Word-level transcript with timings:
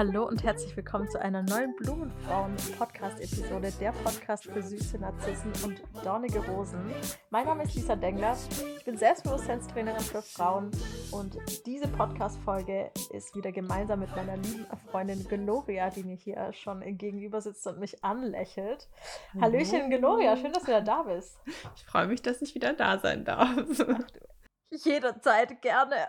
Hallo 0.00 0.26
und 0.26 0.42
herzlich 0.42 0.74
willkommen 0.76 1.10
zu 1.10 1.20
einer 1.20 1.42
neuen 1.42 1.76
Blumenfrauen-Podcast-Episode, 1.76 3.70
der 3.78 3.92
Podcast 3.92 4.44
für 4.44 4.62
süße 4.62 4.98
Narzissen 4.98 5.52
und 5.62 5.82
dornige 6.02 6.38
Rosen. 6.38 6.80
Mein 7.28 7.44
Name 7.44 7.64
ist 7.64 7.74
Lisa 7.74 7.96
Dengler, 7.96 8.34
ich 8.78 8.84
bin 8.84 8.96
Selbstbewusstseinstrainerin 8.96 10.00
für 10.00 10.22
Frauen 10.22 10.70
und 11.12 11.36
diese 11.66 11.88
Podcast-Folge 11.88 12.90
ist 13.12 13.34
wieder 13.34 13.52
gemeinsam 13.52 14.00
mit 14.00 14.14
meiner 14.14 14.36
lieben 14.36 14.66
Freundin 14.90 15.26
Gloria, 15.26 15.90
die 15.90 16.04
mir 16.04 16.16
hier 16.16 16.52
schon 16.52 16.80
gegenüber 16.96 17.40
sitzt 17.40 17.66
und 17.66 17.78
mich 17.78 18.04
anlächelt. 18.04 18.88
Hallöchen, 19.40 19.90
Gloria, 19.90 20.36
schön, 20.36 20.52
dass 20.52 20.62
du 20.62 20.68
wieder 20.68 20.82
da 20.82 21.02
bist. 21.02 21.38
Ich 21.76 21.84
freue 21.84 22.06
mich, 22.06 22.22
dass 22.22 22.42
ich 22.42 22.54
wieder 22.54 22.74
da 22.74 22.98
sein 22.98 23.24
darf. 23.24 23.48
Jederzeit 24.70 25.60
gerne. 25.62 26.08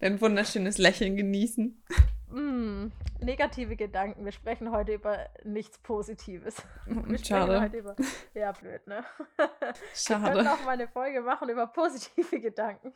Dein 0.00 0.20
wunderschönes 0.20 0.78
Lächeln 0.78 1.16
genießen. 1.16 1.82
Mm, 2.28 2.88
negative 3.22 3.76
Gedanken. 3.76 4.24
Wir 4.24 4.32
sprechen 4.32 4.70
heute 4.70 4.94
über 4.94 5.28
nichts 5.44 5.78
Positives. 5.78 6.56
Wir 6.86 7.18
Schade. 7.18 7.60
heute 7.60 7.78
über. 7.78 7.96
Ja, 8.34 8.52
blöd, 8.52 8.86
ne? 8.86 9.04
Schade. 9.94 10.24
Wir 10.24 10.32
können 10.32 10.48
auch 10.48 10.64
mal 10.64 10.72
eine 10.72 10.88
Folge 10.88 11.20
machen 11.20 11.48
über 11.48 11.66
positive 11.66 12.40
Gedanken. 12.40 12.92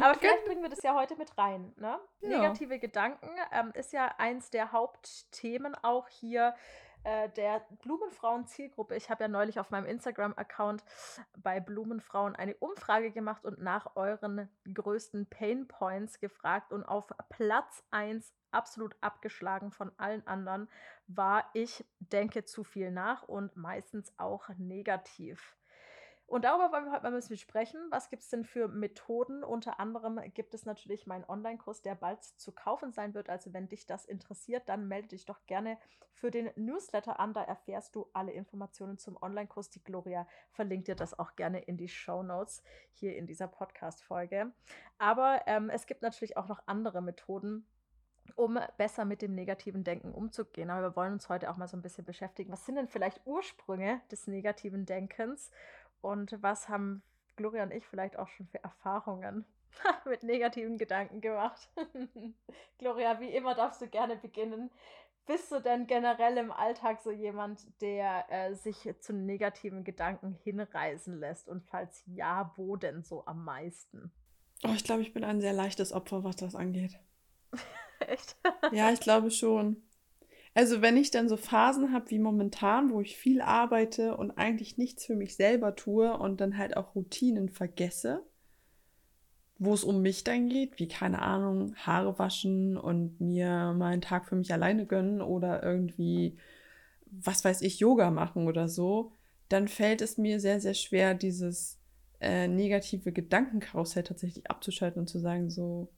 Aber 0.00 0.14
vielleicht 0.18 0.44
bringen 0.44 0.62
wir 0.62 0.70
das 0.70 0.82
ja 0.82 0.94
heute 0.94 1.16
mit 1.16 1.36
rein. 1.36 1.72
Ne? 1.76 1.98
Ja. 2.20 2.28
Negative 2.28 2.78
Gedanken 2.78 3.30
ähm, 3.52 3.72
ist 3.74 3.92
ja 3.92 4.14
eins 4.18 4.50
der 4.50 4.72
Hauptthemen 4.72 5.74
auch 5.74 6.08
hier 6.08 6.54
äh, 7.04 7.28
der 7.30 7.66
Blumenfrauen-Zielgruppe. 7.82 8.96
Ich 8.96 9.10
habe 9.10 9.24
ja 9.24 9.28
neulich 9.28 9.58
auf 9.58 9.70
meinem 9.70 9.86
Instagram-Account 9.86 10.84
bei 11.36 11.60
Blumenfrauen 11.60 12.36
eine 12.36 12.54
Umfrage 12.56 13.10
gemacht 13.10 13.44
und 13.44 13.60
nach 13.60 13.96
euren 13.96 14.48
größten 14.72 15.26
Pain 15.26 15.66
Points 15.66 16.20
gefragt. 16.20 16.72
Und 16.72 16.84
auf 16.84 17.06
Platz 17.28 17.82
1, 17.90 18.32
absolut 18.50 18.94
abgeschlagen 19.00 19.72
von 19.72 19.90
allen 19.96 20.26
anderen, 20.26 20.68
war 21.06 21.44
ich 21.54 21.84
denke 21.98 22.44
zu 22.44 22.64
viel 22.64 22.90
nach 22.90 23.22
und 23.24 23.56
meistens 23.56 24.12
auch 24.18 24.48
negativ. 24.58 25.56
Und 26.32 26.46
darüber 26.46 26.72
wollen 26.72 26.86
wir 26.86 26.92
heute 26.92 27.02
mal 27.02 27.10
ein 27.10 27.16
bisschen 27.16 27.36
sprechen. 27.36 27.78
Was 27.90 28.08
gibt 28.08 28.22
es 28.22 28.30
denn 28.30 28.46
für 28.46 28.66
Methoden? 28.66 29.44
Unter 29.44 29.78
anderem 29.78 30.18
gibt 30.32 30.54
es 30.54 30.64
natürlich 30.64 31.06
meinen 31.06 31.26
Online-Kurs, 31.28 31.82
der 31.82 31.94
bald 31.94 32.24
zu 32.24 32.52
kaufen 32.52 32.90
sein 32.90 33.12
wird. 33.12 33.28
Also 33.28 33.52
wenn 33.52 33.68
dich 33.68 33.84
das 33.84 34.06
interessiert, 34.06 34.66
dann 34.70 34.88
melde 34.88 35.08
dich 35.08 35.26
doch 35.26 35.44
gerne 35.44 35.76
für 36.14 36.30
den 36.30 36.50
Newsletter 36.56 37.20
an. 37.20 37.34
Da 37.34 37.42
erfährst 37.42 37.94
du 37.94 38.08
alle 38.14 38.32
Informationen 38.32 38.96
zum 38.96 39.22
Online-Kurs. 39.22 39.68
Die 39.68 39.84
Gloria 39.84 40.26
verlinkt 40.52 40.88
dir 40.88 40.94
das 40.94 41.18
auch 41.18 41.36
gerne 41.36 41.60
in 41.60 41.76
die 41.76 41.88
Show 41.88 42.22
Notes 42.22 42.62
hier 42.92 43.14
in 43.14 43.26
dieser 43.26 43.48
Podcast-Folge. 43.48 44.52
Aber 44.96 45.42
ähm, 45.44 45.68
es 45.68 45.84
gibt 45.84 46.00
natürlich 46.00 46.38
auch 46.38 46.48
noch 46.48 46.62
andere 46.64 47.02
Methoden, 47.02 47.66
um 48.36 48.58
besser 48.78 49.04
mit 49.04 49.20
dem 49.20 49.34
negativen 49.34 49.84
Denken 49.84 50.12
umzugehen. 50.12 50.70
Aber 50.70 50.80
wir 50.80 50.96
wollen 50.96 51.12
uns 51.12 51.28
heute 51.28 51.50
auch 51.50 51.58
mal 51.58 51.68
so 51.68 51.76
ein 51.76 51.82
bisschen 51.82 52.06
beschäftigen. 52.06 52.52
Was 52.52 52.64
sind 52.64 52.76
denn 52.76 52.88
vielleicht 52.88 53.20
Ursprünge 53.26 54.00
des 54.10 54.26
negativen 54.26 54.86
Denkens? 54.86 55.50
Und 56.02 56.36
was 56.42 56.68
haben 56.68 57.02
Gloria 57.36 57.62
und 57.62 57.72
ich 57.72 57.86
vielleicht 57.86 58.18
auch 58.18 58.28
schon 58.28 58.46
für 58.48 58.62
Erfahrungen 58.62 59.46
mit 60.04 60.22
negativen 60.22 60.76
Gedanken 60.76 61.22
gemacht? 61.22 61.70
Gloria, 62.78 63.18
wie 63.20 63.30
immer 63.30 63.54
darfst 63.54 63.80
du 63.80 63.88
gerne 63.88 64.16
beginnen. 64.16 64.70
Bist 65.24 65.52
du 65.52 65.60
denn 65.60 65.86
generell 65.86 66.36
im 66.36 66.50
Alltag 66.50 67.00
so 67.00 67.12
jemand, 67.12 67.80
der 67.80 68.26
äh, 68.28 68.54
sich 68.54 68.88
zu 68.98 69.12
negativen 69.12 69.84
Gedanken 69.84 70.36
hinreißen 70.42 71.18
lässt? 71.18 71.48
Und 71.48 71.62
falls 71.64 72.02
ja, 72.06 72.52
wo 72.56 72.76
denn 72.76 73.04
so 73.04 73.24
am 73.24 73.44
meisten? 73.44 74.10
Oh, 74.64 74.72
ich 74.74 74.82
glaube, 74.82 75.02
ich 75.02 75.12
bin 75.12 75.22
ein 75.22 75.40
sehr 75.40 75.52
leichtes 75.52 75.92
Opfer, 75.92 76.24
was 76.24 76.36
das 76.36 76.56
angeht. 76.56 76.98
Echt? 78.00 78.36
Ja, 78.72 78.90
ich 78.90 79.00
glaube 79.00 79.30
schon. 79.30 79.82
Also 80.54 80.82
wenn 80.82 80.98
ich 80.98 81.10
dann 81.10 81.28
so 81.28 81.36
Phasen 81.36 81.92
habe 81.92 82.10
wie 82.10 82.18
momentan, 82.18 82.90
wo 82.90 83.00
ich 83.00 83.16
viel 83.16 83.40
arbeite 83.40 84.16
und 84.16 84.32
eigentlich 84.32 84.76
nichts 84.76 85.06
für 85.06 85.16
mich 85.16 85.34
selber 85.34 85.74
tue 85.76 86.16
und 86.16 86.40
dann 86.40 86.58
halt 86.58 86.76
auch 86.76 86.94
Routinen 86.94 87.48
vergesse, 87.48 88.22
wo 89.58 89.72
es 89.72 89.84
um 89.84 90.02
mich 90.02 90.24
dann 90.24 90.48
geht, 90.48 90.78
wie 90.78 90.88
keine 90.88 91.22
Ahnung, 91.22 91.74
Haare 91.76 92.18
waschen 92.18 92.76
und 92.76 93.20
mir 93.20 93.72
mal 93.72 93.92
einen 93.92 94.02
Tag 94.02 94.28
für 94.28 94.36
mich 94.36 94.52
alleine 94.52 94.86
gönnen 94.86 95.22
oder 95.22 95.62
irgendwie, 95.62 96.36
was 97.06 97.44
weiß 97.44 97.62
ich, 97.62 97.78
Yoga 97.78 98.10
machen 98.10 98.46
oder 98.46 98.68
so, 98.68 99.12
dann 99.48 99.68
fällt 99.68 100.02
es 100.02 100.18
mir 100.18 100.40
sehr, 100.40 100.60
sehr 100.60 100.74
schwer, 100.74 101.14
dieses 101.14 101.78
äh, 102.20 102.46
negative 102.46 103.12
Gedankenkarussell 103.12 104.02
tatsächlich 104.02 104.50
abzuschalten 104.50 105.00
und 105.00 105.08
zu 105.08 105.18
sagen, 105.18 105.48
so, 105.48 105.88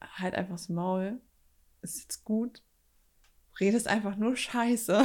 halt 0.00 0.34
einfach 0.34 0.54
das 0.54 0.68
Maul, 0.68 1.20
ist 1.82 2.00
jetzt 2.00 2.24
gut, 2.24 2.62
redest 3.60 3.88
einfach 3.88 4.16
nur 4.16 4.36
Scheiße 4.36 5.02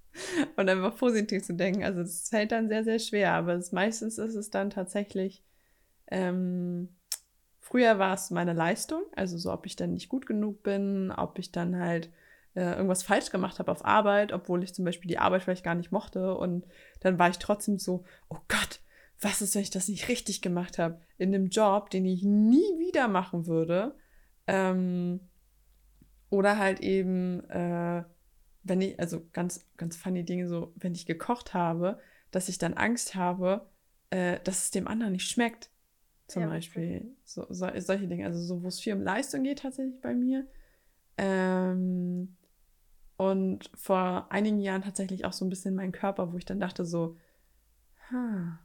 und 0.56 0.68
einfach 0.68 0.96
positiv 0.96 1.42
zu 1.44 1.54
denken. 1.54 1.84
Also 1.84 2.00
das 2.00 2.28
fällt 2.28 2.52
dann 2.52 2.68
sehr, 2.68 2.84
sehr 2.84 2.98
schwer, 2.98 3.32
aber 3.32 3.54
es, 3.54 3.72
meistens 3.72 4.18
ist 4.18 4.34
es 4.34 4.50
dann 4.50 4.70
tatsächlich, 4.70 5.44
ähm, 6.08 6.96
früher 7.60 7.98
war 7.98 8.14
es 8.14 8.30
meine 8.30 8.52
Leistung, 8.52 9.02
also 9.16 9.38
so, 9.38 9.52
ob 9.52 9.66
ich 9.66 9.76
dann 9.76 9.92
nicht 9.92 10.08
gut 10.08 10.26
genug 10.26 10.62
bin, 10.62 11.10
ob 11.10 11.38
ich 11.38 11.50
dann 11.50 11.78
halt 11.78 12.10
äh, 12.54 12.74
irgendwas 12.74 13.02
falsch 13.02 13.30
gemacht 13.30 13.58
habe 13.58 13.72
auf 13.72 13.84
Arbeit, 13.84 14.32
obwohl 14.32 14.62
ich 14.62 14.74
zum 14.74 14.84
Beispiel 14.84 15.08
die 15.08 15.18
Arbeit 15.18 15.42
vielleicht 15.42 15.64
gar 15.64 15.74
nicht 15.74 15.92
mochte 15.92 16.34
und 16.36 16.66
dann 17.00 17.18
war 17.18 17.28
ich 17.30 17.38
trotzdem 17.38 17.78
so, 17.78 18.04
oh 18.28 18.38
Gott, 18.48 18.80
was 19.20 19.42
ist, 19.42 19.54
wenn 19.54 19.62
ich 19.62 19.70
das 19.70 19.88
nicht 19.88 20.08
richtig 20.08 20.42
gemacht 20.42 20.78
habe 20.78 21.00
in 21.18 21.34
einem 21.34 21.48
Job, 21.48 21.90
den 21.90 22.04
ich 22.04 22.22
nie 22.22 22.78
wieder 22.78 23.08
machen 23.08 23.46
würde. 23.46 23.94
Ähm, 24.46 25.20
oder 26.34 26.58
halt 26.58 26.80
eben, 26.80 27.48
äh, 27.50 28.04
wenn 28.62 28.80
ich, 28.80 28.98
also 29.00 29.22
ganz, 29.32 29.66
ganz 29.76 29.96
funny 29.96 30.24
Dinge, 30.24 30.48
so, 30.48 30.72
wenn 30.76 30.94
ich 30.94 31.06
gekocht 31.06 31.54
habe, 31.54 32.00
dass 32.30 32.48
ich 32.48 32.58
dann 32.58 32.74
Angst 32.74 33.14
habe, 33.14 33.66
äh, 34.10 34.40
dass 34.44 34.64
es 34.64 34.70
dem 34.70 34.88
anderen 34.88 35.12
nicht 35.12 35.28
schmeckt. 35.28 35.70
Zum 36.28 36.42
Ja, 36.42 36.48
Beispiel. 36.48 37.14
So, 37.24 37.46
so, 37.50 37.68
solche 37.78 38.08
Dinge. 38.08 38.26
Also 38.26 38.40
so, 38.40 38.62
wo 38.62 38.68
es 38.68 38.80
viel 38.80 38.94
um 38.94 39.02
Leistung 39.02 39.42
geht 39.44 39.60
tatsächlich 39.60 40.00
bei 40.00 40.14
mir. 40.14 40.46
Ähm, 41.18 42.36
und 43.16 43.70
vor 43.76 44.26
einigen 44.30 44.60
Jahren 44.60 44.82
tatsächlich 44.82 45.24
auch 45.24 45.32
so 45.32 45.44
ein 45.44 45.50
bisschen 45.50 45.74
mein 45.74 45.92
Körper, 45.92 46.32
wo 46.32 46.38
ich 46.38 46.44
dann 46.46 46.60
dachte 46.60 46.84
so, 46.84 47.16
hm, 48.10 48.58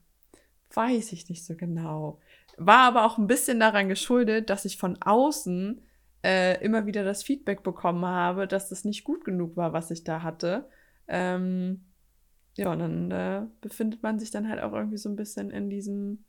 weiß 0.74 1.14
ich 1.14 1.30
nicht 1.30 1.46
so 1.46 1.56
genau. 1.56 2.20
War 2.58 2.82
aber 2.88 3.06
auch 3.06 3.18
ein 3.18 3.28
bisschen 3.28 3.60
daran 3.60 3.90
geschuldet, 3.90 4.50
dass 4.50 4.66
ich 4.66 4.78
von 4.78 5.02
außen 5.02 5.82
äh, 6.24 6.64
immer 6.64 6.86
wieder 6.86 7.04
das 7.04 7.24
Feedback 7.24 7.64
bekommen 7.64 8.06
habe, 8.06 8.48
dass 8.48 8.70
das 8.70 8.86
nicht 8.86 9.04
gut 9.04 9.24
genug 9.24 9.56
war, 9.56 9.74
was 9.74 9.92
ich 9.92 10.04
da 10.04 10.22
hatte. 10.22 10.70
Ähm, 11.08 11.82
ja, 12.58 12.72
und 12.72 12.80
dann 12.80 13.12
äh, 13.12 13.42
befindet 13.62 14.04
man 14.04 14.20
sich 14.20 14.32
dann 14.32 14.50
halt 14.50 14.62
auch 14.62 14.74
irgendwie 14.74 14.98
so 14.98 15.10
ein 15.10 15.16
bisschen 15.16 15.50
in 15.52 15.70
diesem, 15.70 16.26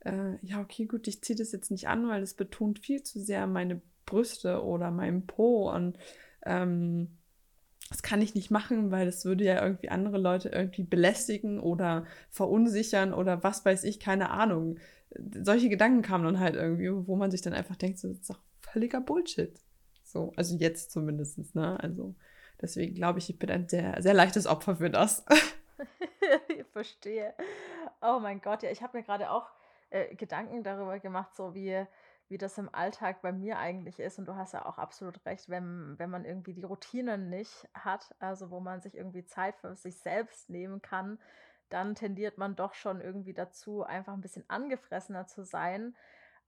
äh, 0.00 0.34
ja, 0.42 0.60
okay, 0.60 0.86
gut, 0.86 1.08
ich 1.08 1.22
ziehe 1.22 1.36
das 1.36 1.52
jetzt 1.52 1.70
nicht 1.70 1.88
an, 1.88 2.08
weil 2.08 2.22
es 2.22 2.34
betont 2.34 2.78
viel 2.80 3.02
zu 3.02 3.18
sehr 3.20 3.46
meine 3.46 3.80
Brüste 4.04 4.62
oder 4.62 4.90
meinen 4.90 5.26
Po 5.26 5.70
und 5.70 5.98
ähm, 6.44 7.08
das 7.88 8.02
kann 8.02 8.22
ich 8.22 8.34
nicht 8.34 8.50
machen, 8.50 8.90
weil 8.92 9.06
das 9.06 9.24
würde 9.24 9.44
ja 9.44 9.62
irgendwie 9.62 9.88
andere 9.88 10.18
Leute 10.18 10.50
irgendwie 10.50 10.84
belästigen 10.84 11.58
oder 11.58 12.04
verunsichern 12.30 13.12
oder 13.12 13.42
was 13.42 13.64
weiß 13.64 13.84
ich, 13.84 13.98
keine 13.98 14.30
Ahnung. 14.30 14.78
Solche 15.42 15.68
Gedanken 15.68 16.02
kamen 16.02 16.24
dann 16.24 16.40
halt 16.40 16.54
irgendwie, 16.54 16.90
wo 17.08 17.16
man 17.16 17.32
sich 17.32 17.42
dann 17.42 17.52
einfach 17.52 17.74
denkt, 17.76 17.98
so, 17.98 18.08
das 18.08 18.18
ist 18.18 18.30
doch 18.30 18.38
völliger 18.60 19.00
Bullshit. 19.00 19.58
So, 20.04 20.32
also 20.36 20.56
jetzt 20.56 20.90
zumindest, 20.90 21.54
ne? 21.54 21.78
Also 21.80 22.14
deswegen 22.60 22.94
glaube 22.94 23.18
ich, 23.18 23.30
ich 23.30 23.38
bin 23.38 23.50
ein 23.50 23.68
sehr, 23.68 24.00
sehr 24.02 24.14
leichtes 24.14 24.46
Opfer 24.46 24.76
für 24.76 24.90
das. 24.90 25.24
ich 26.48 26.64
verstehe. 26.72 27.34
Oh 28.00 28.18
mein 28.20 28.40
Gott, 28.40 28.62
ja, 28.62 28.70
ich 28.70 28.82
habe 28.82 28.98
mir 28.98 29.04
gerade 29.04 29.30
auch 29.30 29.50
äh, 29.90 30.14
Gedanken 30.14 30.62
darüber 30.62 30.98
gemacht, 30.98 31.34
so 31.34 31.54
wie, 31.54 31.86
wie 32.28 32.38
das 32.38 32.58
im 32.58 32.72
Alltag 32.74 33.22
bei 33.22 33.32
mir 33.32 33.58
eigentlich 33.58 34.00
ist. 34.00 34.18
Und 34.18 34.26
du 34.26 34.34
hast 34.34 34.54
ja 34.54 34.66
auch 34.66 34.78
absolut 34.78 35.24
recht, 35.26 35.48
wenn, 35.48 35.98
wenn 35.98 36.10
man 36.10 36.24
irgendwie 36.24 36.54
die 36.54 36.64
Routinen 36.64 37.30
nicht 37.30 37.68
hat, 37.74 38.14
also 38.18 38.50
wo 38.50 38.60
man 38.60 38.80
sich 38.80 38.96
irgendwie 38.96 39.24
Zeit 39.24 39.56
für 39.56 39.74
sich 39.76 39.96
selbst 39.98 40.50
nehmen 40.50 40.82
kann, 40.82 41.18
dann 41.68 41.94
tendiert 41.94 42.36
man 42.36 42.56
doch 42.56 42.74
schon 42.74 43.00
irgendwie 43.00 43.32
dazu, 43.32 43.84
einfach 43.84 44.12
ein 44.12 44.20
bisschen 44.20 44.44
angefressener 44.48 45.26
zu 45.26 45.44
sein. 45.44 45.94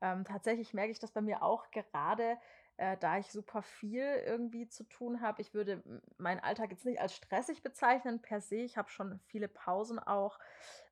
Ähm, 0.02 0.25
tatsächlich 0.26 0.75
merke 0.75 0.93
ich 0.93 0.99
das 0.99 1.12
bei 1.12 1.22
mir 1.22 1.43
auch 1.43 1.70
gerade, 1.70 2.37
äh, 2.76 2.96
da 2.99 3.19
ich 3.19 3.31
super 3.32 3.62
viel 3.62 4.02
irgendwie 4.26 4.69
zu 4.69 4.84
tun 4.84 5.22
habe. 5.22 5.40
Ich 5.40 5.54
würde 5.54 5.82
meinen 6.19 6.40
Alltag 6.40 6.70
jetzt 6.72 6.84
nicht 6.84 7.00
als 7.00 7.14
stressig 7.14 7.62
bezeichnen 7.62 8.20
per 8.20 8.40
se. 8.43 8.56
Ich 8.56 8.76
habe 8.76 8.90
schon 8.90 9.20
viele 9.28 9.49
Pausen 9.49 9.99
auch. 10.00 10.38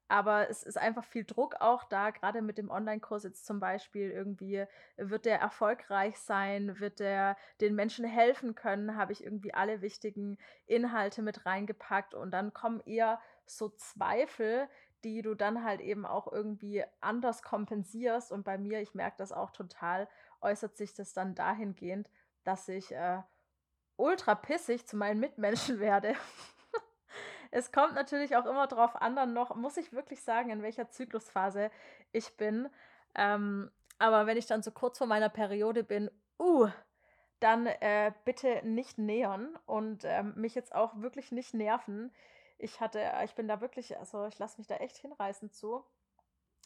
aber 0.09 0.51
es 0.51 0.65
ist 0.65 0.77
einfach 0.77 1.05
viel 1.05 1.25
Druck 1.25 1.57
auch 1.61 1.85
da, 1.85 2.11
gerade 2.11 2.43
mit 2.43 2.59
dem 2.59 2.71
Online-Kurs 2.71 3.23
jetzt 3.25 3.47
zum 3.47 3.61
Beispiel 3.61 4.11
irgendwie, 4.11 4.65
wird 4.97 5.25
der 5.25 5.39
erfolgreich 5.41 6.19
sein, 6.19 6.81
wird 6.81 6.99
der 6.99 7.37
den 7.61 7.77
Menschen 7.77 8.05
helfen 8.05 8.56
können, 8.56 8.97
habe 8.97 9.13
ich 9.13 9.23
irgendwie 9.25 9.55
alle 9.55 9.83
wichtigen 9.83 10.37
Inhalte 10.67 11.23
mit 11.23 11.47
reingepackt 11.47 12.15
und 12.15 12.33
dann 12.33 12.53
kommen 12.53 12.81
eher 12.81 13.21
so 13.47 13.69
Zweifel, 13.71 14.69
die 15.05 15.23
du 15.23 15.35
dann 15.35 15.64
halt 15.64 15.81
eben 15.81 16.06
auch 16.06 16.31
irgendwie 16.31 16.85
anders 17.00 17.43
kompensierst 17.43 18.32
und 18.32 18.44
bei 18.44 18.58
mir, 18.58 18.81
ich 18.81 18.94
merke 18.94 19.17
das 19.19 19.32
auch 19.32 19.50
total, 19.50 20.08
äußert 20.41 20.76
sich 20.76 20.94
das 20.94 21.12
dann 21.12 21.35
dahingehend, 21.35 22.11
dass 22.44 22.69
ich 22.69 22.93
äh, 22.93 23.23
ultra 23.97 24.35
pissig 24.35 24.87
zu 24.87 24.97
meinen 24.97 25.20
Mitmenschen 25.20 25.81
werde. 25.81 26.14
Es 27.52 27.73
kommt 27.73 27.94
natürlich 27.94 28.37
auch 28.37 28.47
immer 28.47 28.69
drauf 28.69 28.94
an, 28.94 29.17
dann 29.17 29.32
noch, 29.32 29.56
muss 29.56 29.76
ich 29.76 29.93
wirklich 29.93 30.23
sagen, 30.23 30.50
in 30.50 30.62
welcher 30.62 30.88
Zyklusphase 30.88 31.70
ich 32.12 32.37
bin. 32.37 32.69
Ähm, 33.17 33.70
aber 33.99 34.26
wenn 34.26 34.37
ich 34.37 34.46
dann 34.46 34.62
so 34.62 34.70
kurz 34.70 34.99
vor 34.99 35.08
meiner 35.08 35.29
Periode 35.29 35.82
bin, 35.82 36.11
uh, 36.38 36.69
dann 37.41 37.67
äh, 37.67 38.12
bitte 38.25 38.61
nicht 38.64 38.99
nähern 38.99 39.58
und 39.67 40.05
ähm, 40.05 40.35
mich 40.37 40.55
jetzt 40.55 40.75
auch 40.75 41.00
wirklich 41.00 41.32
nicht 41.32 41.55
nerven. 41.55 42.12
Ich 42.62 42.81
hatte, 42.81 43.01
ich 43.25 43.35
bin 43.35 43.49
da 43.49 43.61
wirklich, 43.61 43.99
also 43.99 44.27
ich 44.27 44.39
lasse 44.39 44.59
mich 44.59 44.67
da 44.67 44.77
echt 44.77 44.99
hinreißen 44.99 45.51
zu. 45.51 45.85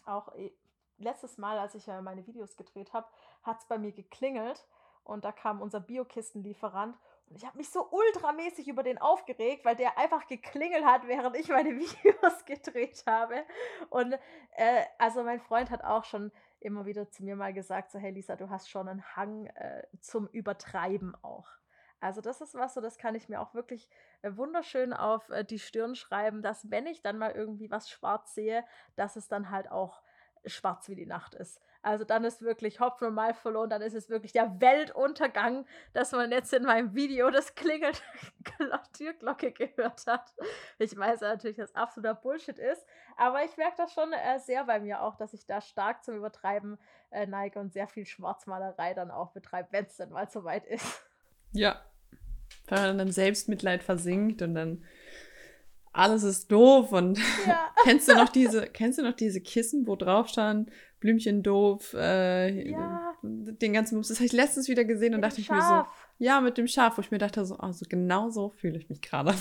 Auch 0.04 0.34
äh, 0.34 0.52
letztes 0.98 1.38
Mal, 1.38 1.58
als 1.58 1.74
ich 1.74 1.86
ja 1.86 2.00
meine 2.02 2.26
Videos 2.26 2.56
gedreht 2.56 2.92
habe, 2.92 3.06
hat 3.42 3.60
es 3.60 3.66
bei 3.66 3.78
mir 3.78 3.92
geklingelt 3.92 4.66
und 5.04 5.24
da 5.24 5.32
kam 5.32 5.60
unser 5.60 5.80
Biokistenlieferant 5.80 6.98
und 7.30 7.36
ich 7.36 7.46
habe 7.46 7.56
mich 7.56 7.70
so 7.70 7.88
ultramäßig 7.90 8.68
über 8.68 8.82
den 8.82 8.98
aufgeregt, 8.98 9.64
weil 9.64 9.76
der 9.76 9.98
einfach 9.98 10.26
geklingelt 10.26 10.84
hat, 10.84 11.06
während 11.06 11.36
ich 11.36 11.48
meine 11.48 11.70
Videos 11.78 12.44
gedreht 12.44 13.04
habe. 13.06 13.44
Und 13.90 14.14
äh, 14.56 14.84
also 14.98 15.22
mein 15.22 15.40
Freund 15.40 15.70
hat 15.70 15.84
auch 15.84 16.04
schon 16.04 16.32
immer 16.60 16.86
wieder 16.86 17.08
zu 17.10 17.24
mir 17.24 17.36
mal 17.36 17.52
gesagt, 17.52 17.90
so 17.92 17.98
hey 17.98 18.10
Lisa, 18.10 18.36
du 18.36 18.50
hast 18.50 18.68
schon 18.68 18.88
einen 18.88 19.16
Hang 19.16 19.46
äh, 19.46 19.86
zum 20.00 20.26
Übertreiben 20.28 21.14
auch. 21.22 21.48
Also 22.04 22.20
das 22.20 22.42
ist 22.42 22.54
was, 22.54 22.74
so 22.74 22.82
das 22.82 22.98
kann 22.98 23.14
ich 23.14 23.30
mir 23.30 23.40
auch 23.40 23.54
wirklich 23.54 23.88
äh, 24.20 24.36
wunderschön 24.36 24.92
auf 24.92 25.30
äh, 25.30 25.42
die 25.42 25.58
Stirn 25.58 25.94
schreiben, 25.94 26.42
dass 26.42 26.70
wenn 26.70 26.86
ich 26.86 27.00
dann 27.00 27.16
mal 27.16 27.30
irgendwie 27.30 27.70
was 27.70 27.88
schwarz 27.88 28.34
sehe, 28.34 28.62
dass 28.94 29.16
es 29.16 29.26
dann 29.26 29.48
halt 29.48 29.70
auch 29.70 30.02
schwarz 30.44 30.86
wie 30.90 30.96
die 30.96 31.06
Nacht 31.06 31.34
ist. 31.34 31.62
Also 31.80 32.04
dann 32.04 32.24
ist 32.24 32.42
wirklich 32.42 32.78
Hopfen 32.78 33.08
und 33.08 33.14
Malz 33.14 33.38
verloren, 33.38 33.70
dann 33.70 33.80
ist 33.80 33.94
es 33.94 34.10
wirklich 34.10 34.32
der 34.32 34.60
Weltuntergang, 34.60 35.64
dass 35.94 36.12
man 36.12 36.30
jetzt 36.30 36.52
in 36.52 36.64
meinem 36.64 36.94
Video 36.94 37.30
das 37.30 37.54
Klingelt 37.54 38.02
Türglocke 38.92 39.52
gehört 39.52 40.06
hat. 40.06 40.34
Ich 40.78 40.94
weiß 40.94 41.22
natürlich, 41.22 41.56
dass 41.56 41.74
absoluter 41.74 42.14
Bullshit 42.14 42.58
ist, 42.58 42.86
aber 43.16 43.44
ich 43.44 43.56
merke 43.56 43.78
das 43.78 43.94
schon 43.94 44.12
äh, 44.12 44.38
sehr 44.40 44.64
bei 44.64 44.78
mir 44.78 45.00
auch, 45.00 45.16
dass 45.16 45.32
ich 45.32 45.46
da 45.46 45.62
stark 45.62 46.04
zum 46.04 46.16
Übertreiben 46.16 46.76
äh, 47.10 47.26
neige 47.26 47.58
und 47.58 47.72
sehr 47.72 47.88
viel 47.88 48.04
Schwarzmalerei 48.04 48.92
dann 48.92 49.10
auch 49.10 49.32
betreibe, 49.32 49.68
wenn 49.70 49.86
es 49.86 49.96
denn 49.96 50.10
mal 50.10 50.28
soweit 50.28 50.66
ist. 50.66 51.02
Ja, 51.52 51.80
wenn 52.66 52.78
man 52.78 52.98
dann 52.98 53.06
im 53.08 53.12
Selbstmitleid 53.12 53.82
versinkt 53.82 54.42
und 54.42 54.54
dann 54.54 54.84
alles 55.92 56.24
ist 56.24 56.50
doof 56.50 56.92
und 56.92 57.18
ja. 57.46 57.70
kennst 57.84 58.08
du 58.08 58.14
noch 58.14 58.28
diese 58.28 58.66
kennst 58.66 58.98
du 58.98 59.02
noch 59.02 59.14
diese 59.14 59.40
Kissen, 59.40 59.86
wo 59.86 59.94
drauf 59.96 60.28
stand 60.28 60.70
Blümchen 61.04 61.42
doof, 61.42 61.92
äh, 61.92 62.70
ja. 62.70 63.14
den 63.20 63.74
ganzen 63.74 63.96
Moves. 63.96 64.08
Das 64.08 64.16
habe 64.16 64.24
ich 64.24 64.32
letztens 64.32 64.70
wieder 64.70 64.84
gesehen 64.84 65.10
mit 65.10 65.16
und 65.16 65.20
dachte 65.20 65.38
ich 65.38 65.50
mir 65.50 65.60
so, 65.60 65.84
ja, 66.16 66.40
mit 66.40 66.56
dem 66.56 66.66
Schaf, 66.66 66.96
wo 66.96 67.02
ich 67.02 67.10
mir 67.10 67.18
dachte 67.18 67.44
so, 67.44 67.56
also 67.58 67.84
genau 67.86 68.30
so 68.30 68.48
fühle 68.48 68.78
ich 68.78 68.88
mich 68.88 69.02
gerade. 69.02 69.28
alles 69.32 69.38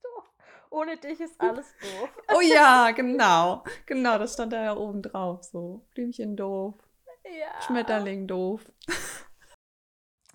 doof. 0.00 0.24
Ohne 0.70 0.96
dich 0.96 1.18
ist 1.18 1.40
alles 1.40 1.66
doof. 1.80 2.08
oh 2.36 2.40
ja, 2.40 2.92
genau. 2.92 3.64
Genau, 3.86 4.16
das 4.16 4.34
stand 4.34 4.52
da 4.52 4.62
ja 4.62 4.76
oben 4.76 5.02
drauf. 5.02 5.42
So, 5.42 5.84
Blümchen 5.92 6.36
doof. 6.36 6.76
Ja. 7.24 7.60
Schmetterling 7.62 8.28
doof. 8.28 8.62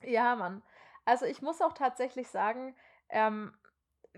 ja, 0.04 0.36
Mann. 0.36 0.62
Also 1.06 1.26
ich 1.26 1.42
muss 1.42 1.62
auch 1.62 1.74
tatsächlich 1.74 2.28
sagen, 2.30 2.76
ähm, 3.10 3.54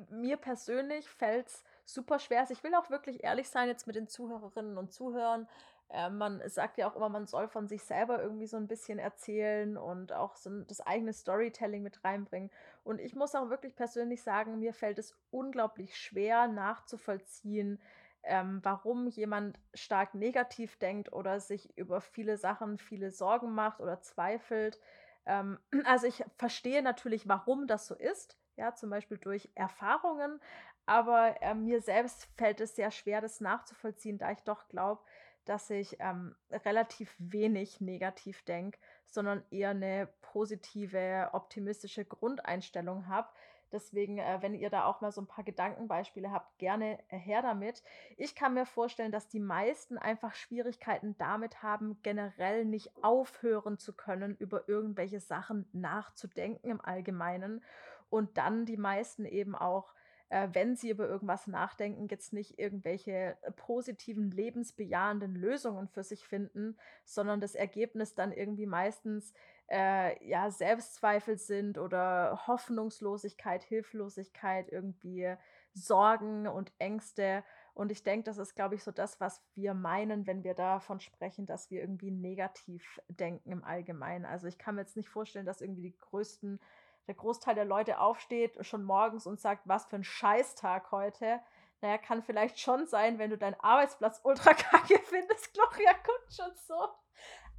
mir 0.10 0.38
persönlich 0.38 1.10
fällt 1.10 1.48
es 1.48 1.64
super 1.86 2.20
schwer 2.20 2.44
ist. 2.44 2.52
Ich 2.52 2.64
will 2.64 2.76
auch 2.76 2.90
wirklich 2.90 3.24
ehrlich 3.24 3.50
sein 3.50 3.68
jetzt 3.68 3.88
mit 3.88 3.96
den 3.96 4.08
Zuhörerinnen 4.08 4.78
und 4.78 4.92
Zuhörern. 4.92 5.48
Äh, 5.90 6.10
man 6.10 6.42
sagt 6.50 6.78
ja 6.78 6.90
auch 6.90 6.96
immer, 6.96 7.10
man 7.10 7.28
soll 7.28 7.48
von 7.48 7.68
sich 7.68 7.84
selber 7.84 8.22
irgendwie 8.22 8.48
so 8.48 8.58
ein 8.58 8.68
bisschen 8.68 9.00
erzählen 9.00 9.78
und 9.78 10.14
auch 10.14 10.36
so 10.36 10.50
das 10.64 10.82
eigene 10.82 11.14
Storytelling 11.14 11.84
mit 11.84 12.04
reinbringen. 12.04 12.52
Und 12.84 13.00
ich 13.00 13.16
muss 13.16 13.36
auch 13.36 13.50
wirklich 13.50 13.76
persönlich 13.76 14.22
sagen, 14.24 14.60
mir 14.60 14.74
fällt 14.74 15.00
es 15.00 15.16
unglaublich 15.32 15.98
schwer 15.98 16.48
nachzuvollziehen, 16.48 17.80
ähm, 18.24 18.60
warum 18.64 19.08
jemand 19.08 19.60
stark 19.76 20.16
negativ 20.16 20.78
denkt 20.78 21.14
oder 21.14 21.40
sich 21.40 21.78
über 21.78 22.02
viele 22.02 22.38
Sachen 22.38 22.80
viele 22.80 23.12
Sorgen 23.12 23.54
macht 23.54 23.80
oder 23.80 24.02
zweifelt. 24.02 24.80
Ähm, 25.26 25.60
also 25.86 26.08
ich 26.08 26.24
verstehe 26.38 26.82
natürlich, 26.82 27.28
warum 27.28 27.68
das 27.68 27.88
so 27.88 27.96
ist 27.96 28.38
ja, 28.58 28.74
zum 28.74 28.90
Beispiel 28.90 29.18
durch 29.18 29.50
Erfahrungen, 29.56 30.40
aber 30.86 31.42
äh, 31.42 31.54
mir 31.54 31.82
selbst 31.82 32.28
fällt 32.38 32.62
es 32.62 32.76
sehr 32.76 32.92
schwer, 32.92 33.22
das 33.22 33.42
nachzuvollziehen, 33.42 34.18
da 34.18 34.32
ich 34.32 34.42
doch 34.44 34.68
glaube, 34.68 35.02
dass 35.46 35.70
ich 35.70 35.98
ähm, 36.00 36.36
relativ 36.52 37.14
wenig 37.20 37.82
negativ 37.82 38.44
denke, 38.44 38.80
sondern 39.06 39.44
eher 39.52 39.72
eine 39.72 40.10
positive, 40.22 41.30
optimistische 41.34 42.04
Grundeinstellung 42.06 43.08
habe. 43.08 43.30
Deswegen, 43.72 44.20
äh, 44.20 44.38
wenn 44.42 44.54
ihr 44.54 44.70
da 44.70 44.86
auch 44.86 45.02
mal 45.02 45.12
so 45.12 45.22
ein 45.22 45.28
paar 45.28 45.44
Gedankenbeispiele 45.44 46.32
habt, 46.32 46.58
gerne 46.58 47.00
äh, 47.10 47.18
her 47.18 47.42
damit. 47.42 47.84
Ich 48.18 48.36
kann 48.36 48.54
mir 48.54 48.66
vorstellen, 48.66 49.12
dass 49.12 49.28
die 49.28 49.40
meisten 49.40 49.98
einfach 49.98 50.34
Schwierigkeiten 50.36 51.16
damit 51.18 51.64
haben, 51.64 52.00
generell 52.04 52.66
nicht 52.66 52.92
aufhören 53.04 53.78
zu 53.78 53.94
können, 53.94 54.36
über 54.38 54.68
irgendwelche 54.70 55.20
Sachen 55.20 55.68
nachzudenken 55.74 56.70
im 56.70 56.82
Allgemeinen. 56.82 57.64
Und 58.10 58.38
dann 58.38 58.66
die 58.66 58.78
meisten 58.78 59.26
eben 59.26 59.56
auch 59.56 59.94
äh, 60.30 60.50
wenn 60.54 60.76
sie 60.76 60.90
über 60.90 61.08
irgendwas 61.08 61.48
nachdenken, 61.48 62.08
jetzt 62.10 62.34
nicht 62.34 62.58
irgendwelche 62.58 63.38
äh, 63.42 63.52
positiven, 63.52 64.32
lebensbejahenden 64.32 65.36
Lösungen 65.36 65.88
für 65.88 66.04
sich 66.04 66.28
finden, 66.28 66.78
sondern 67.04 67.40
das 67.40 67.56
Ergebnis 67.56 68.16
dann 68.16 68.32
irgendwie 68.32 68.66
meistens 68.66 69.34
äh, 69.70 70.24
ja 70.28 70.52
Selbstzweifel 70.52 71.38
sind 71.38 71.78
oder 71.78 72.44
Hoffnungslosigkeit, 72.48 73.64
Hilflosigkeit, 73.64 74.70
irgendwie 74.72 75.36
Sorgen 75.74 76.48
und 76.48 76.72
Ängste. 76.80 77.44
Und 77.74 77.92
ich 77.92 78.04
denke, 78.04 78.24
das 78.26 78.38
ist, 78.38 78.56
glaube 78.56 78.76
ich, 78.76 78.84
so 78.84 78.92
das, 78.92 79.20
was 79.20 79.44
wir 79.56 79.74
meinen, 79.74 80.28
wenn 80.28 80.44
wir 80.44 80.54
davon 80.54 81.00
sprechen, 81.00 81.46
dass 81.46 81.70
wir 81.70 81.82
irgendwie 81.82 82.12
negativ 82.12 83.02
denken 83.10 83.52
im 83.52 83.64
Allgemeinen. 83.64 84.26
Also 84.26 84.48
ich 84.48 84.58
kann 84.58 84.76
mir 84.76 84.82
jetzt 84.82 84.96
nicht 84.96 85.10
vorstellen, 85.10 85.46
dass 85.46 85.62
irgendwie 85.62 85.82
die 85.82 85.98
größten 85.98 86.60
der 87.08 87.16
Großteil 87.16 87.56
der 87.56 87.66
Leute 87.66 88.00
aufsteht 88.00 88.58
schon 88.66 88.84
morgens 88.84 89.28
und 89.28 89.40
sagt, 89.40 89.68
was 89.68 89.86
für 89.86 89.98
ein 89.98 90.04
Scheißtag 90.04 90.92
heute. 90.92 91.40
Naja, 91.82 91.98
kann 91.98 92.24
vielleicht 92.24 92.60
schon 92.60 92.88
sein, 92.88 93.20
wenn 93.20 93.30
du 93.30 93.38
deinen 93.38 93.60
Arbeitsplatz 93.60 94.22
ultra 94.24 94.54
kacke 94.54 95.00
findest. 95.04 95.54
Gloria 95.54 95.92
guckt 95.94 96.34
schon 96.34 96.52
so. 96.56 96.88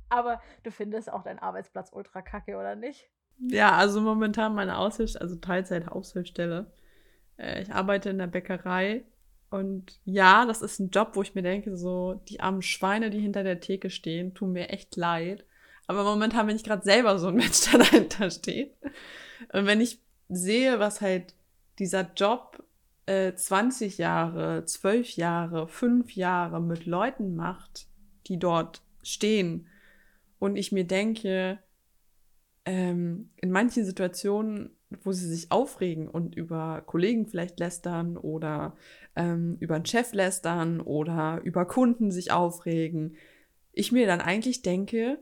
Aber 0.08 0.40
du 0.62 0.70
findest 0.70 1.12
auch 1.12 1.22
deinen 1.22 1.38
Arbeitsplatz 1.38 1.90
ultra 1.92 2.22
kacke, 2.22 2.56
oder 2.56 2.74
nicht? 2.74 3.08
Ja, 3.38 3.72
also 3.72 4.00
momentan 4.00 4.54
meine 4.54 4.78
Aushilfs-, 4.78 5.16
also 5.16 5.36
Teilzeit-Aushilfsstelle. 5.36 6.70
Äh, 7.38 7.62
ich 7.62 7.72
arbeite 7.72 8.10
in 8.10 8.18
der 8.18 8.26
Bäckerei 8.26 9.04
und 9.50 10.00
ja, 10.04 10.44
das 10.44 10.62
ist 10.62 10.80
ein 10.80 10.90
Job, 10.90 11.10
wo 11.14 11.22
ich 11.22 11.34
mir 11.34 11.42
denke, 11.42 11.76
so 11.76 12.20
die 12.28 12.40
armen 12.40 12.62
Schweine, 12.62 13.10
die 13.10 13.20
hinter 13.20 13.42
der 13.42 13.60
Theke 13.60 13.90
stehen, 13.90 14.34
tun 14.34 14.52
mir 14.52 14.70
echt 14.70 14.96
leid. 14.96 15.44
Aber 15.86 16.02
momentan 16.02 16.46
bin 16.46 16.56
ich 16.56 16.64
gerade 16.64 16.82
selber 16.82 17.18
so 17.18 17.28
ein 17.28 17.36
Mensch, 17.36 17.60
der 17.70 17.78
dahinter 17.80 18.30
steht. 18.30 18.74
Und 19.52 19.66
wenn 19.66 19.80
ich 19.80 20.00
sehe, 20.28 20.78
was 20.80 21.00
halt 21.00 21.34
dieser 21.78 22.10
Job 22.16 22.64
äh, 23.06 23.34
20 23.34 23.98
Jahre, 23.98 24.64
12 24.64 25.10
Jahre, 25.16 25.68
5 25.68 26.12
Jahre 26.16 26.60
mit 26.60 26.86
Leuten 26.86 27.36
macht, 27.36 27.86
die 28.26 28.38
dort 28.38 28.82
stehen, 29.02 29.68
und 30.38 30.56
ich 30.56 30.72
mir 30.72 30.84
denke, 30.84 31.58
ähm, 32.64 33.30
in 33.36 33.50
manchen 33.50 33.84
Situationen, 33.84 34.76
wo 35.02 35.12
sie 35.12 35.28
sich 35.28 35.50
aufregen 35.50 36.08
und 36.08 36.34
über 36.34 36.82
Kollegen 36.82 37.26
vielleicht 37.26 37.58
lästern 37.58 38.16
oder 38.16 38.76
ähm, 39.14 39.56
über 39.60 39.76
einen 39.76 39.86
Chef 39.86 40.12
lästern 40.12 40.80
oder 40.80 41.40
über 41.44 41.64
Kunden 41.66 42.10
sich 42.10 42.32
aufregen, 42.32 43.16
ich 43.72 43.92
mir 43.92 44.06
dann 44.06 44.20
eigentlich 44.20 44.62
denke, 44.62 45.18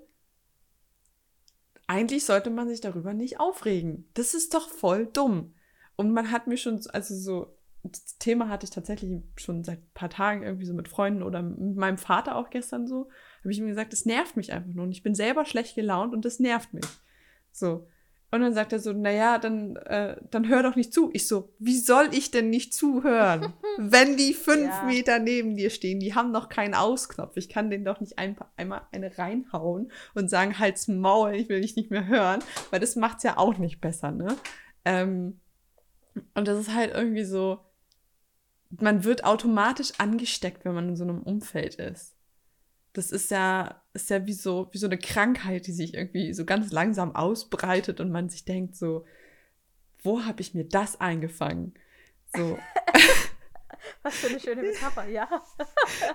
eigentlich 1.86 2.24
sollte 2.24 2.50
man 2.50 2.68
sich 2.68 2.80
darüber 2.80 3.12
nicht 3.12 3.40
aufregen. 3.40 4.08
Das 4.14 4.34
ist 4.34 4.54
doch 4.54 4.70
voll 4.70 5.06
dumm. 5.06 5.54
Und 5.96 6.12
man 6.12 6.30
hat 6.30 6.46
mir 6.46 6.56
schon, 6.56 6.80
also 6.92 7.14
so, 7.14 7.58
das 7.82 8.16
Thema 8.18 8.48
hatte 8.48 8.64
ich 8.64 8.70
tatsächlich 8.70 9.22
schon 9.36 9.64
seit 9.64 9.78
ein 9.78 9.90
paar 9.92 10.08
Tagen 10.08 10.42
irgendwie 10.42 10.64
so 10.66 10.72
mit 10.72 10.88
Freunden 10.88 11.22
oder 11.22 11.42
mit 11.42 11.76
meinem 11.76 11.98
Vater 11.98 12.36
auch 12.36 12.50
gestern 12.50 12.86
so, 12.86 13.08
habe 13.44 13.52
ich 13.52 13.60
mir 13.60 13.68
gesagt, 13.68 13.92
das 13.92 14.06
nervt 14.06 14.36
mich 14.36 14.52
einfach 14.52 14.72
nur 14.72 14.84
und 14.84 14.92
ich 14.92 15.02
bin 15.02 15.14
selber 15.14 15.44
schlecht 15.44 15.74
gelaunt 15.74 16.14
und 16.14 16.24
das 16.24 16.40
nervt 16.40 16.72
mich. 16.72 16.86
So. 17.52 17.86
Und 18.30 18.40
dann 18.40 18.52
sagt 18.52 18.72
er 18.72 18.80
so, 18.80 18.92
naja, 18.92 19.38
dann, 19.38 19.76
äh, 19.76 20.16
dann 20.30 20.48
hör 20.48 20.64
doch 20.64 20.74
nicht 20.74 20.92
zu. 20.92 21.10
Ich 21.12 21.28
so, 21.28 21.52
wie 21.60 21.78
soll 21.78 22.08
ich 22.10 22.32
denn 22.32 22.50
nicht 22.50 22.74
zuhören? 22.74 23.52
wenn 23.78 24.16
die 24.16 24.34
fünf 24.34 24.70
ja. 24.70 24.82
Meter 24.86 25.18
neben 25.20 25.54
dir 25.54 25.70
stehen, 25.70 26.00
die 26.00 26.16
haben 26.16 26.32
noch 26.32 26.48
keinen 26.48 26.74
Ausknopf. 26.74 27.36
Ich 27.36 27.48
kann 27.48 27.70
denen 27.70 27.84
doch 27.84 28.00
nicht 28.00 28.18
ein, 28.18 28.36
einmal 28.56 28.82
eine 28.90 29.16
reinhauen 29.16 29.92
und 30.14 30.30
sagen, 30.30 30.58
halt's 30.58 30.88
Maul, 30.88 31.36
ich 31.36 31.48
will 31.48 31.60
dich 31.60 31.76
nicht 31.76 31.92
mehr 31.92 32.08
hören, 32.08 32.42
weil 32.70 32.80
das 32.80 32.96
macht's 32.96 33.22
ja 33.22 33.36
auch 33.36 33.56
nicht 33.58 33.80
besser, 33.80 34.10
ne? 34.10 34.34
Ähm, 34.84 35.38
und 36.34 36.48
das 36.48 36.58
ist 36.58 36.74
halt 36.74 36.92
irgendwie 36.92 37.24
so, 37.24 37.60
man 38.80 39.04
wird 39.04 39.24
automatisch 39.24 39.92
angesteckt, 39.98 40.64
wenn 40.64 40.74
man 40.74 40.88
in 40.88 40.96
so 40.96 41.04
einem 41.04 41.22
Umfeld 41.22 41.76
ist. 41.76 42.16
Das 42.94 43.10
ist 43.10 43.30
ja, 43.30 43.82
ist 43.92 44.08
ja 44.08 44.26
wie 44.26 44.32
so, 44.32 44.68
wie 44.72 44.78
so 44.78 44.86
eine 44.86 44.98
Krankheit, 44.98 45.66
die 45.66 45.72
sich 45.72 45.94
irgendwie 45.94 46.32
so 46.32 46.44
ganz 46.44 46.72
langsam 46.72 47.14
ausbreitet 47.14 48.00
und 48.00 48.10
man 48.10 48.28
sich 48.28 48.44
denkt 48.44 48.76
so, 48.76 49.04
wo 50.02 50.24
habe 50.24 50.40
ich 50.40 50.54
mir 50.54 50.64
das 50.64 51.00
eingefangen? 51.00 51.74
So. 52.34 52.58
Was 54.02 54.16
für 54.16 54.28
eine 54.28 54.40
schöne 54.40 54.62
Metapher, 54.62 55.06
ja. 55.08 55.28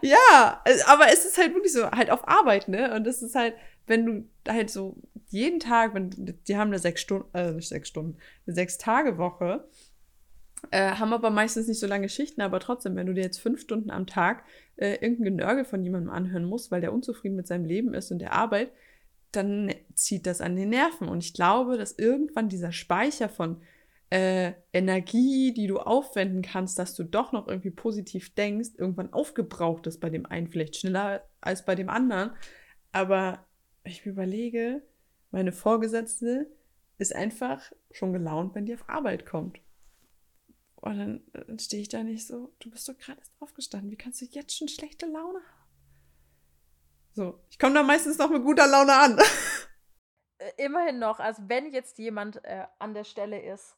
ja, 0.02 0.64
aber 0.88 1.12
es 1.12 1.26
ist 1.26 1.38
halt 1.38 1.54
wirklich 1.54 1.74
so, 1.74 1.90
halt 1.92 2.10
auf 2.10 2.28
Arbeit, 2.28 2.68
ne? 2.68 2.94
Und 2.96 3.06
es 3.06 3.22
ist 3.22 3.36
halt, 3.36 3.56
wenn 3.88 4.06
du 4.06 4.52
halt 4.52 4.70
so 4.70 4.96
jeden 5.28 5.60
Tag, 5.60 5.94
wenn 5.94 6.10
die 6.48 6.58
haben 6.58 6.70
eine 6.70 6.80
sechs 6.80 7.02
Stunden, 7.02 7.28
äh, 7.34 7.52
nicht 7.52 7.70
sechs 7.70 7.90
Stunden, 7.90 8.18
eine 8.46 8.56
sechs 8.56 8.78
Tage 8.78 9.18
Woche 9.18 9.68
äh, 10.72 10.92
haben 10.92 11.14
aber 11.14 11.30
meistens 11.30 11.68
nicht 11.68 11.80
so 11.80 11.88
lange 11.88 12.10
Schichten, 12.10 12.42
aber 12.42 12.60
trotzdem, 12.60 12.96
wenn 12.96 13.08
du 13.08 13.14
dir 13.14 13.24
jetzt 13.24 13.40
fünf 13.40 13.62
Stunden 13.62 13.92
am 13.92 14.08
Tag 14.08 14.44
äh, 14.76 14.96
irgendein 14.96 15.38
Genörgel 15.38 15.66
von 15.66 15.84
jemandem 15.84 16.12
anhören 16.12 16.46
musst, 16.46 16.72
weil 16.72 16.82
der 16.82 16.94
unzufrieden 16.94 17.36
mit 17.36 17.48
seinem 17.48 17.66
Leben 17.66 17.94
ist 17.94 18.12
und 18.12 18.20
der 18.20 18.34
Arbeit, 18.34 18.72
dann 19.32 19.74
zieht 19.94 20.26
das 20.26 20.42
an 20.42 20.56
den 20.56 20.70
Nerven. 20.70 21.08
Und 21.08 21.24
ich 21.24 21.34
glaube, 21.34 21.78
dass 21.78 21.98
irgendwann 21.98 22.50
dieser 22.50 22.72
Speicher 22.72 23.30
von 23.30 23.62
äh, 24.10 24.54
Energie, 24.74 25.54
die 25.54 25.68
du 25.68 25.78
aufwenden 25.78 26.42
kannst, 26.42 26.80
dass 26.80 26.96
du 26.96 27.04
doch 27.04 27.32
noch 27.32 27.48
irgendwie 27.48 27.70
positiv 27.70 28.34
denkst, 28.34 28.70
irgendwann 28.78 29.14
aufgebraucht 29.14 29.86
ist 29.88 30.00
bei 30.00 30.10
dem 30.10 30.26
einen 30.26 30.48
vielleicht 30.48 30.78
schneller 30.78 31.24
als 31.42 31.64
bei 31.64 31.76
dem 31.76 31.90
anderen. 31.90 32.32
Aber 32.92 33.46
ich 33.84 34.06
überlege, 34.06 34.82
meine 35.32 35.52
Vorgesetzte 35.52 36.48
ist 36.98 37.16
einfach 37.16 37.72
schon 37.92 38.14
gelaunt, 38.14 38.56
wenn 38.56 38.66
die 38.66 38.74
auf 38.74 38.90
Arbeit 38.90 39.26
kommt. 39.26 39.60
Und 40.82 40.98
dann, 40.98 41.24
dann 41.34 41.60
stehe 41.60 41.82
ich 41.82 41.90
da 41.90 42.04
nicht 42.04 42.26
so, 42.26 42.54
du 42.60 42.70
bist 42.70 42.88
doch 42.88 42.98
gerade 42.98 43.20
erst 43.20 43.34
aufgestanden, 43.40 43.92
wie 43.92 43.98
kannst 43.98 44.22
du 44.22 44.26
jetzt 44.26 44.58
schon 44.58 44.70
schlechte 44.70 45.06
Laune 45.06 45.40
haben? 45.40 45.60
So, 47.12 47.40
ich 47.50 47.60
komme 47.60 47.74
da 47.74 47.84
meistens 47.84 48.18
noch 48.18 48.30
mit 48.30 48.44
guter 48.44 48.68
Laune 48.68 48.94
an. 48.94 49.20
Äh, 50.42 50.54
immerhin 50.64 51.00
noch, 51.00 51.20
also 51.20 51.44
wenn 51.48 51.70
jetzt 51.74 51.98
jemand 51.98 52.42
äh, 52.46 52.66
an 52.80 52.94
der 52.94 53.04
Stelle 53.04 53.42
ist, 53.42 53.76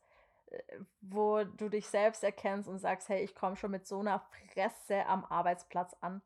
äh, 0.51 0.61
wo 1.01 1.43
du 1.43 1.69
dich 1.69 1.87
selbst 1.87 2.23
erkennst 2.23 2.69
und 2.69 2.77
sagst, 2.77 3.09
hey, 3.09 3.23
ich 3.23 3.33
komme 3.33 3.55
schon 3.55 3.71
mit 3.71 3.87
so 3.87 3.99
einer 3.99 4.19
Fresse 4.53 5.07
am 5.07 5.25
Arbeitsplatz 5.25 5.95
an, 6.01 6.21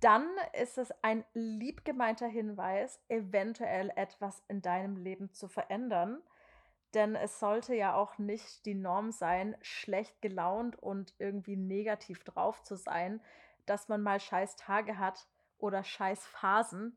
dann 0.00 0.28
ist 0.60 0.76
es 0.76 0.92
ein 1.00 1.24
liebgemeinter 1.32 2.26
Hinweis, 2.26 3.00
eventuell 3.08 3.90
etwas 3.96 4.42
in 4.48 4.60
deinem 4.60 4.98
Leben 4.98 5.32
zu 5.32 5.48
verändern 5.48 6.22
denn 6.94 7.14
es 7.14 7.38
sollte 7.38 7.74
ja 7.74 7.94
auch 7.94 8.18
nicht 8.18 8.64
die 8.66 8.74
Norm 8.74 9.12
sein, 9.12 9.56
schlecht 9.62 10.20
gelaunt 10.22 10.76
und 10.76 11.14
irgendwie 11.18 11.56
negativ 11.56 12.24
drauf 12.24 12.62
zu 12.62 12.76
sein. 12.76 13.20
Dass 13.66 13.88
man 13.88 14.02
mal 14.02 14.20
scheiß 14.20 14.56
Tage 14.56 14.98
hat 14.98 15.26
oder 15.58 15.84
scheiß 15.84 16.26
Phasen, 16.26 16.96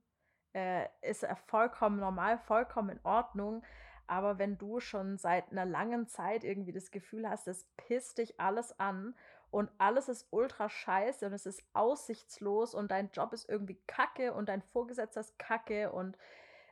äh, 0.54 0.88
ist 1.02 1.26
vollkommen 1.48 2.00
normal, 2.00 2.38
vollkommen 2.40 2.90
in 2.90 3.00
Ordnung. 3.04 3.64
Aber 4.08 4.40
wenn 4.40 4.58
du 4.58 4.80
schon 4.80 5.18
seit 5.18 5.52
einer 5.52 5.66
langen 5.66 6.08
Zeit 6.08 6.44
irgendwie 6.44 6.74
das 6.74 6.92
Gefühl 6.92 7.30
hast, 7.30 7.48
es 7.48 7.66
pisst 7.78 8.18
dich 8.18 8.40
alles 8.40 8.78
an 8.80 9.16
und 9.52 9.70
alles 9.78 10.10
ist 10.10 10.28
ultra 10.32 10.70
scheiße 10.70 11.26
und 11.26 11.34
es 11.34 11.46
ist 11.46 11.64
aussichtslos 11.74 12.74
und 12.74 12.92
dein 12.92 13.12
Job 13.12 13.34
ist 13.34 13.48
irgendwie 13.48 13.80
kacke 13.88 14.34
und 14.34 14.50
dein 14.50 14.62
Vorgesetzter 14.62 15.22
ist 15.22 15.38
kacke 15.40 15.92
und 15.92 16.18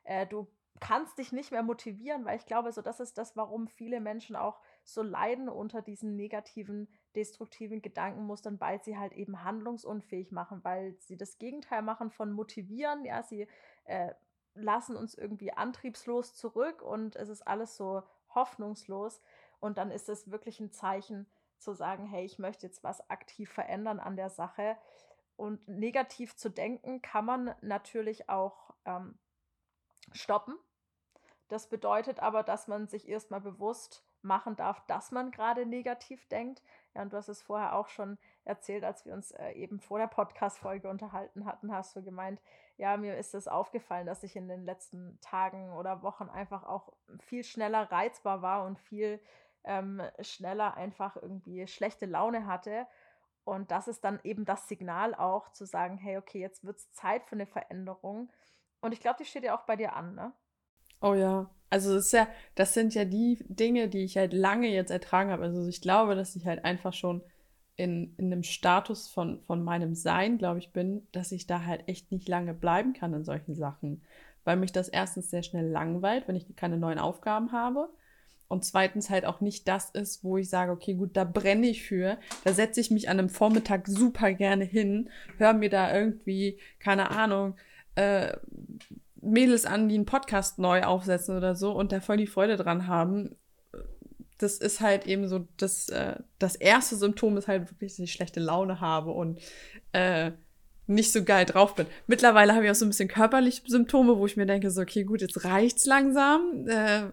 äh, 0.04 0.26
du 0.26 0.48
kannst 0.80 1.18
dich 1.18 1.32
nicht 1.32 1.52
mehr 1.52 1.64
motivieren, 1.64 2.26
weil 2.26 2.38
ich 2.38 2.46
glaube, 2.46 2.72
so 2.72 2.82
das 2.82 3.00
ist 3.00 3.18
das, 3.18 3.36
warum 3.36 3.68
viele 3.68 4.00
Menschen 4.00 4.36
auch 4.36 4.60
so 4.84 5.02
leiden 5.02 5.50
unter 5.50 5.82
diesen 5.82 6.16
negativen, 6.16 6.88
destruktiven 7.16 7.82
Gedankenmustern, 7.82 8.60
weil 8.60 8.82
sie 8.84 8.98
halt 8.98 9.14
eben 9.14 9.44
handlungsunfähig 9.44 10.32
machen, 10.32 10.64
weil 10.64 10.96
sie 11.00 11.18
das 11.18 11.38
Gegenteil 11.38 11.82
machen 11.82 12.12
von 12.12 12.32
motivieren. 12.32 13.06
Ja, 13.06 13.24
sie 13.24 13.48
äh, 13.86 14.14
lassen 14.54 14.96
uns 14.96 15.16
irgendwie 15.16 15.54
antriebslos 15.54 16.36
zurück 16.36 16.82
und 16.82 17.16
es 17.16 17.30
ist 17.30 17.46
alles 17.48 17.76
so 17.76 18.04
hoffnungslos. 18.34 19.22
Und 19.60 19.78
dann 19.78 19.92
ist 19.92 20.10
es 20.10 20.32
wirklich 20.32 20.60
ein 20.60 20.72
Zeichen 20.72 21.26
zu 21.58 21.74
sagen, 21.74 22.06
hey, 22.06 22.26
ich 22.26 22.40
möchte 22.40 22.68
jetzt 22.68 22.84
was 22.84 23.10
aktiv 23.10 23.52
verändern 23.52 24.00
an 24.00 24.16
der 24.16 24.30
Sache. 24.30 24.78
Und 25.36 25.68
negativ 25.68 26.36
zu 26.36 26.50
denken 26.50 27.02
kann 27.02 27.26
man 27.26 27.56
natürlich 27.62 28.30
auch 28.30 28.74
ähm, 28.86 29.18
stoppen. 30.14 30.56
Das 31.50 31.68
bedeutet 31.68 32.20
aber, 32.20 32.44
dass 32.44 32.68
man 32.68 32.88
sich 32.88 33.10
erstmal 33.10 33.42
bewusst 33.42 34.06
machen 34.22 34.56
darf, 34.56 34.86
dass 34.88 35.12
man 35.12 35.32
gerade 35.32 35.66
negativ 35.66 36.28
denkt. 36.28 36.62
Ja, 36.94 37.02
und 37.02 37.12
du 37.12 37.18
hast 37.18 37.28
es 37.28 37.42
vorher 37.42 37.76
auch 37.76 37.88
schon 37.88 38.18
erzählt, 38.46 38.84
als 38.84 39.06
wir 39.06 39.14
uns 39.14 39.32
äh, 39.32 39.52
eben 39.54 39.80
vor 39.80 39.98
der 39.98 40.08
Podcast-Folge 40.08 40.90
unterhalten 40.90 41.46
hatten, 41.46 41.74
hast 41.74 41.96
du 41.96 42.04
gemeint, 42.04 42.42
ja, 42.78 42.98
mir 42.98 43.18
ist 43.18 43.34
es 43.34 43.48
aufgefallen, 43.48 44.06
dass 44.06 44.24
ich 44.24 44.36
in 44.36 44.48
den 44.48 44.64
letzten 44.64 45.20
Tagen 45.22 45.74
oder 45.74 46.04
Wochen 46.04 46.30
einfach 46.30 46.64
auch 46.64 46.94
viel 47.20 47.44
schneller 47.44 47.92
reizbar 47.92 48.42
war 48.42 48.66
und 48.66 48.78
viel 48.78 49.20
ähm, 49.64 50.02
schneller 50.22 50.76
einfach 50.78 51.16
irgendwie 51.16 51.68
schlechte 51.68 52.06
Laune 52.06 52.46
hatte. 52.46 52.88
Und 53.44 53.72
das 53.72 53.88
ist 53.88 54.04
dann 54.04 54.20
eben 54.24 54.46
das 54.46 54.68
Signal 54.68 55.16
auch 55.16 55.50
zu 55.50 55.66
sagen, 55.66 55.98
hey, 55.98 56.18
okay, 56.18 56.40
jetzt 56.40 56.64
wird 56.64 56.78
es 56.78 56.92
Zeit 56.92 57.26
für 57.26 57.36
eine 57.36 57.48
Veränderung. 57.48 58.32
Und 58.82 58.92
ich 58.92 59.00
glaube, 59.00 59.18
die 59.18 59.26
steht 59.26 59.44
ja 59.44 59.58
auch 59.58 59.64
bei 59.64 59.76
dir 59.76 59.96
an, 59.96 60.14
ne? 60.14 60.32
Oh 61.02 61.14
ja. 61.14 61.50
Also 61.70 61.94
das 61.94 62.08
ist 62.08 62.14
ja, 62.14 62.28
das 62.56 62.74
sind 62.74 62.96
ja 62.96 63.06
die 63.06 63.38
Dinge, 63.48 63.90
die 63.90 64.04
ich 64.04 64.18
halt 64.18 64.34
lange 64.34 64.68
jetzt 64.70 64.92
ertragen 64.92 65.32
habe. 65.32 65.44
Also 65.44 65.68
ich 65.68 65.82
glaube, 65.82 66.16
dass 66.16 66.36
ich 66.36 66.46
halt 66.46 66.66
einfach 66.66 66.94
schon 66.94 67.22
in, 67.76 68.14
in 68.18 68.26
einem 68.26 68.44
Status 68.44 69.08
von, 69.08 69.40
von 69.46 69.64
meinem 69.64 69.96
Sein, 69.96 70.38
glaube 70.38 70.60
ich, 70.60 70.74
bin, 70.74 71.08
dass 71.12 71.32
ich 71.32 71.48
da 71.48 71.66
halt 71.66 71.88
echt 71.88 72.12
nicht 72.12 72.28
lange 72.28 72.54
bleiben 72.54 72.94
kann 72.94 73.14
in 73.14 73.24
solchen 73.24 73.56
Sachen. 73.56 74.02
Weil 74.44 74.58
mich 74.58 74.72
das 74.72 74.90
erstens 74.90 75.30
sehr 75.30 75.44
schnell 75.44 75.68
langweilt, 75.70 76.28
wenn 76.28 76.36
ich 76.36 76.56
keine 76.56 76.78
neuen 76.78 77.00
Aufgaben 77.00 77.52
habe. 77.52 77.90
Und 78.48 78.66
zweitens 78.66 79.12
halt 79.12 79.26
auch 79.26 79.42
nicht 79.42 79.68
das 79.68 79.92
ist, 79.92 80.24
wo 80.24 80.38
ich 80.38 80.50
sage, 80.50 80.72
okay, 80.72 80.96
gut, 80.96 81.16
da 81.16 81.24
brenne 81.24 81.68
ich 81.68 81.84
für. 81.84 82.18
Da 82.44 82.52
setze 82.52 82.82
ich 82.82 82.90
mich 82.90 83.08
an 83.08 83.20
einem 83.20 83.30
Vormittag 83.30 83.88
super 83.88 84.34
gerne 84.34 84.66
hin, 84.66 85.10
höre 85.38 85.54
mir 85.54 85.70
da 85.70 85.96
irgendwie, 85.96 86.58
keine 86.80 87.12
Ahnung, 87.12 87.56
äh, 87.94 88.36
Mädels 89.22 89.66
an, 89.66 89.90
die 89.90 89.96
einen 89.96 90.06
Podcast 90.06 90.60
neu 90.60 90.84
aufsetzen 90.84 91.36
oder 91.36 91.56
so 91.56 91.72
und 91.72 91.92
da 91.92 92.00
voll 92.00 92.18
die 92.18 92.28
Freude 92.28 92.58
dran 92.58 92.88
haben. 92.88 93.36
Das 94.38 94.58
ist 94.58 94.80
halt 94.80 95.06
eben 95.06 95.28
so, 95.28 95.48
das, 95.58 95.90
äh, 95.90 96.16
das 96.38 96.56
erste 96.56 96.96
Symptom 96.96 97.38
ist 97.38 97.48
halt 97.48 97.70
wirklich, 97.70 97.94
dass 97.94 98.00
ich 98.00 98.14
schlechte 98.14 98.40
Laune 98.40 98.80
habe 98.80 99.12
und 99.12 99.40
äh, 99.92 100.32
nicht 100.88 101.12
so 101.12 101.24
geil 101.24 101.46
drauf 101.46 101.76
bin. 101.76 101.86
Mittlerweile 102.08 102.56
habe 102.56 102.66
ich 102.66 102.72
auch 102.72 102.76
so 102.76 102.86
ein 102.86 102.90
bisschen 102.90 103.10
körperliche 103.10 103.62
Symptome, 103.68 104.18
wo 104.18 104.26
ich 104.26 104.38
mir 104.38 104.46
denke, 104.46 104.72
so, 104.72 104.82
okay, 104.82 105.04
gut, 105.04 105.22
jetzt 105.22 105.44
reicht's 105.46 105.86
langsam. 105.86 106.68
Äh, 106.68 107.04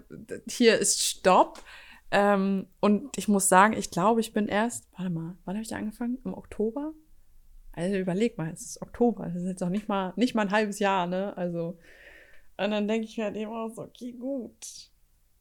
hier 0.49 0.79
ist 0.79 1.03
Stopp. 1.03 1.63
Ähm, 2.11 2.69
und 2.81 3.19
ich 3.19 3.29
muss 3.29 3.49
sagen, 3.49 3.75
ich 3.75 3.91
glaube, 3.91 4.21
ich 4.21 4.33
bin 4.33 4.49
erst, 4.49 4.89
warte 4.97 5.11
mal, 5.11 5.37
wann 5.45 5.57
habe 5.57 5.63
ich 5.63 5.69
da 5.69 5.77
angefangen? 5.77 6.19
Im 6.25 6.35
Oktober? 6.35 6.93
Also 7.77 7.97
überleg 7.97 8.39
mal, 8.39 8.51
es 8.53 8.63
ist 8.63 8.83
Oktober, 8.83 9.27
es 9.27 9.35
ist 9.37 9.47
jetzt 9.47 9.63
auch 9.63 9.69
nicht 9.69 9.87
mal, 9.87 10.15
nicht 10.17 10.35
mal 10.35 10.43
ein 10.43 10.51
halbes 10.51 10.79
Jahr, 10.79 11.07
ne? 11.07 11.37
Also, 11.37 11.79
und 12.57 12.71
dann 12.71 12.89
denke 12.89 13.05
ich 13.05 13.19
mir 13.19 13.25
halt 13.25 13.37
immer 13.37 13.69
so, 13.69 13.83
okay, 13.83 14.13
gut. 14.13 14.91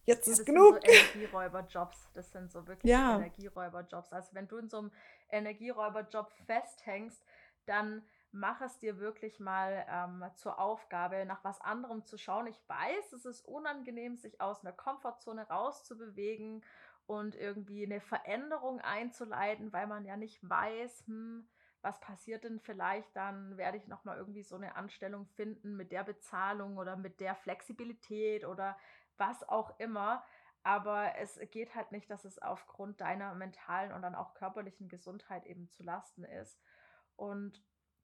Jetzt 0.03 0.27
ja, 0.27 0.33
ist 0.33 0.39
das 0.39 0.45
genug. 0.45 0.73
Sind 0.73 0.85
so 0.85 0.91
Energieräuberjobs. 0.91 2.11
Das 2.13 2.31
sind 2.31 2.51
so 2.51 2.67
wirklich 2.67 2.91
ja. 2.91 3.15
Energieräuberjobs. 3.15 4.11
Also 4.11 4.35
wenn 4.35 4.47
du 4.49 4.57
in 4.57 4.69
so 4.69 4.79
einem 4.79 4.91
Energieräuberjob 5.29 6.31
festhängst, 6.45 7.23
dann 7.65 8.03
mach 8.31 8.59
es 8.61 8.77
dir 8.79 8.99
wirklich 8.99 9.39
mal 9.39 9.85
ähm, 9.89 10.25
zur 10.35 10.59
Aufgabe, 10.59 11.25
nach 11.25 11.43
was 11.43 11.61
anderem 11.61 12.03
zu 12.03 12.17
schauen. 12.17 12.47
Ich 12.47 12.61
weiß, 12.67 13.13
es 13.13 13.25
ist 13.25 13.47
unangenehm, 13.47 14.17
sich 14.17 14.41
aus 14.41 14.61
einer 14.61 14.73
Komfortzone 14.73 15.47
rauszubewegen 15.47 16.63
und 17.07 17.35
irgendwie 17.35 17.85
eine 17.85 18.01
Veränderung 18.01 18.81
einzuleiten, 18.81 19.71
weil 19.71 19.87
man 19.87 20.05
ja 20.05 20.17
nicht 20.17 20.37
weiß, 20.47 21.05
hm, 21.07 21.47
was 21.85 21.99
passiert 21.99 22.43
denn 22.43 22.59
vielleicht, 22.59 23.15
dann 23.15 23.57
werde 23.57 23.77
ich 23.77 23.87
nochmal 23.87 24.17
irgendwie 24.17 24.41
so 24.41 24.55
eine 24.55 24.75
Anstellung 24.75 25.27
finden 25.27 25.77
mit 25.77 25.91
der 25.91 26.03
Bezahlung 26.03 26.77
oder 26.77 26.97
mit 26.97 27.19
der 27.19 27.35
Flexibilität 27.35 28.43
oder 28.43 28.75
was 29.17 29.47
auch 29.47 29.79
immer. 29.79 30.25
Aber 30.63 31.15
es 31.19 31.39
geht 31.51 31.75
halt 31.75 31.91
nicht, 31.91 32.09
dass 32.09 32.25
es 32.25 32.39
aufgrund 32.39 33.01
deiner 33.01 33.35
mentalen 33.35 33.91
und 33.91 34.01
dann 34.01 34.15
auch 34.15 34.33
körperlichen 34.33 34.89
Gesundheit 34.89 35.45
eben 35.45 35.69
zu 35.69 35.83
Lasten 35.83 36.23
ist. 36.23 36.59
Und 37.15 37.63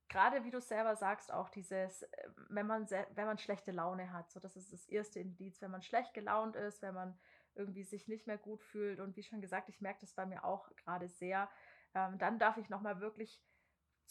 gerade 0.10 0.44
wie 0.44 0.52
du 0.52 0.62
selber 0.62 0.96
sagst, 0.96 1.34
auch 1.34 1.50
dieses, 1.50 2.04
äh, 2.04 2.30
wenn 2.50 2.68
man, 2.68 2.88
wenn 2.88 3.26
man 3.26 3.40
schlechte 3.40 3.72
Laune 3.72 4.14
hat, 4.14 4.30
so 4.30 4.40
das 4.40 4.56
ist 4.56 4.72
das 4.72 4.86
erste 4.86 5.20
Indiz, 5.20 5.60
wenn 5.60 5.72
man 5.72 5.82
schlecht 5.82 6.14
gelaunt 6.14 6.56
ist, 6.56 6.84
wenn 6.84 6.94
man 6.94 7.18
irgendwie 7.56 7.84
sich 7.84 8.08
nicht 8.08 8.28
mehr 8.28 8.38
gut 8.38 8.62
fühlt 8.62 9.00
und 9.00 9.16
wie 9.16 9.24
schon 9.24 9.42
gesagt, 9.42 9.70
ich 9.70 9.82
merke 9.82 10.02
das 10.02 10.14
bei 10.14 10.28
mir 10.28 10.46
auch 10.46 10.70
gerade 10.76 11.10
sehr, 11.10 11.50
ähm, 11.96 12.20
dann 12.20 12.38
darf 12.38 12.58
ich 12.58 12.70
nochmal 12.70 13.02
wirklich 13.02 13.44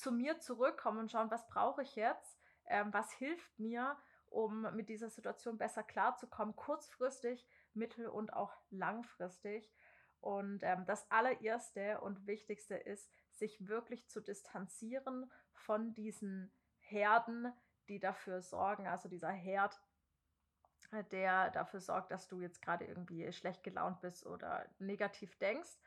zu 0.00 0.12
mir 0.12 0.40
zurückkommen 0.40 0.98
und 0.98 1.10
schauen, 1.12 1.30
was 1.30 1.46
brauche 1.48 1.82
ich 1.82 1.94
jetzt, 1.96 2.38
ähm, 2.66 2.92
was 2.92 3.12
hilft 3.12 3.58
mir, 3.58 3.96
um 4.28 4.62
mit 4.74 4.88
dieser 4.88 5.10
Situation 5.10 5.58
besser 5.58 5.82
klarzukommen, 5.82 6.56
kurzfristig, 6.56 7.46
mittel- 7.74 8.08
und 8.08 8.32
auch 8.32 8.52
langfristig. 8.70 9.72
Und 10.20 10.62
ähm, 10.62 10.84
das 10.86 11.10
allererste 11.10 12.00
und 12.00 12.26
wichtigste 12.26 12.76
ist, 12.76 13.10
sich 13.30 13.68
wirklich 13.68 14.08
zu 14.08 14.20
distanzieren 14.20 15.30
von 15.52 15.94
diesen 15.94 16.52
Herden, 16.78 17.52
die 17.88 17.98
dafür 17.98 18.42
sorgen, 18.42 18.86
also 18.86 19.08
dieser 19.08 19.30
Herd, 19.30 19.80
äh, 20.92 21.04
der 21.04 21.50
dafür 21.50 21.80
sorgt, 21.80 22.10
dass 22.10 22.28
du 22.28 22.40
jetzt 22.40 22.62
gerade 22.62 22.84
irgendwie 22.84 23.32
schlecht 23.32 23.62
gelaunt 23.62 24.00
bist 24.00 24.26
oder 24.26 24.66
negativ 24.78 25.36
denkst. 25.38 25.78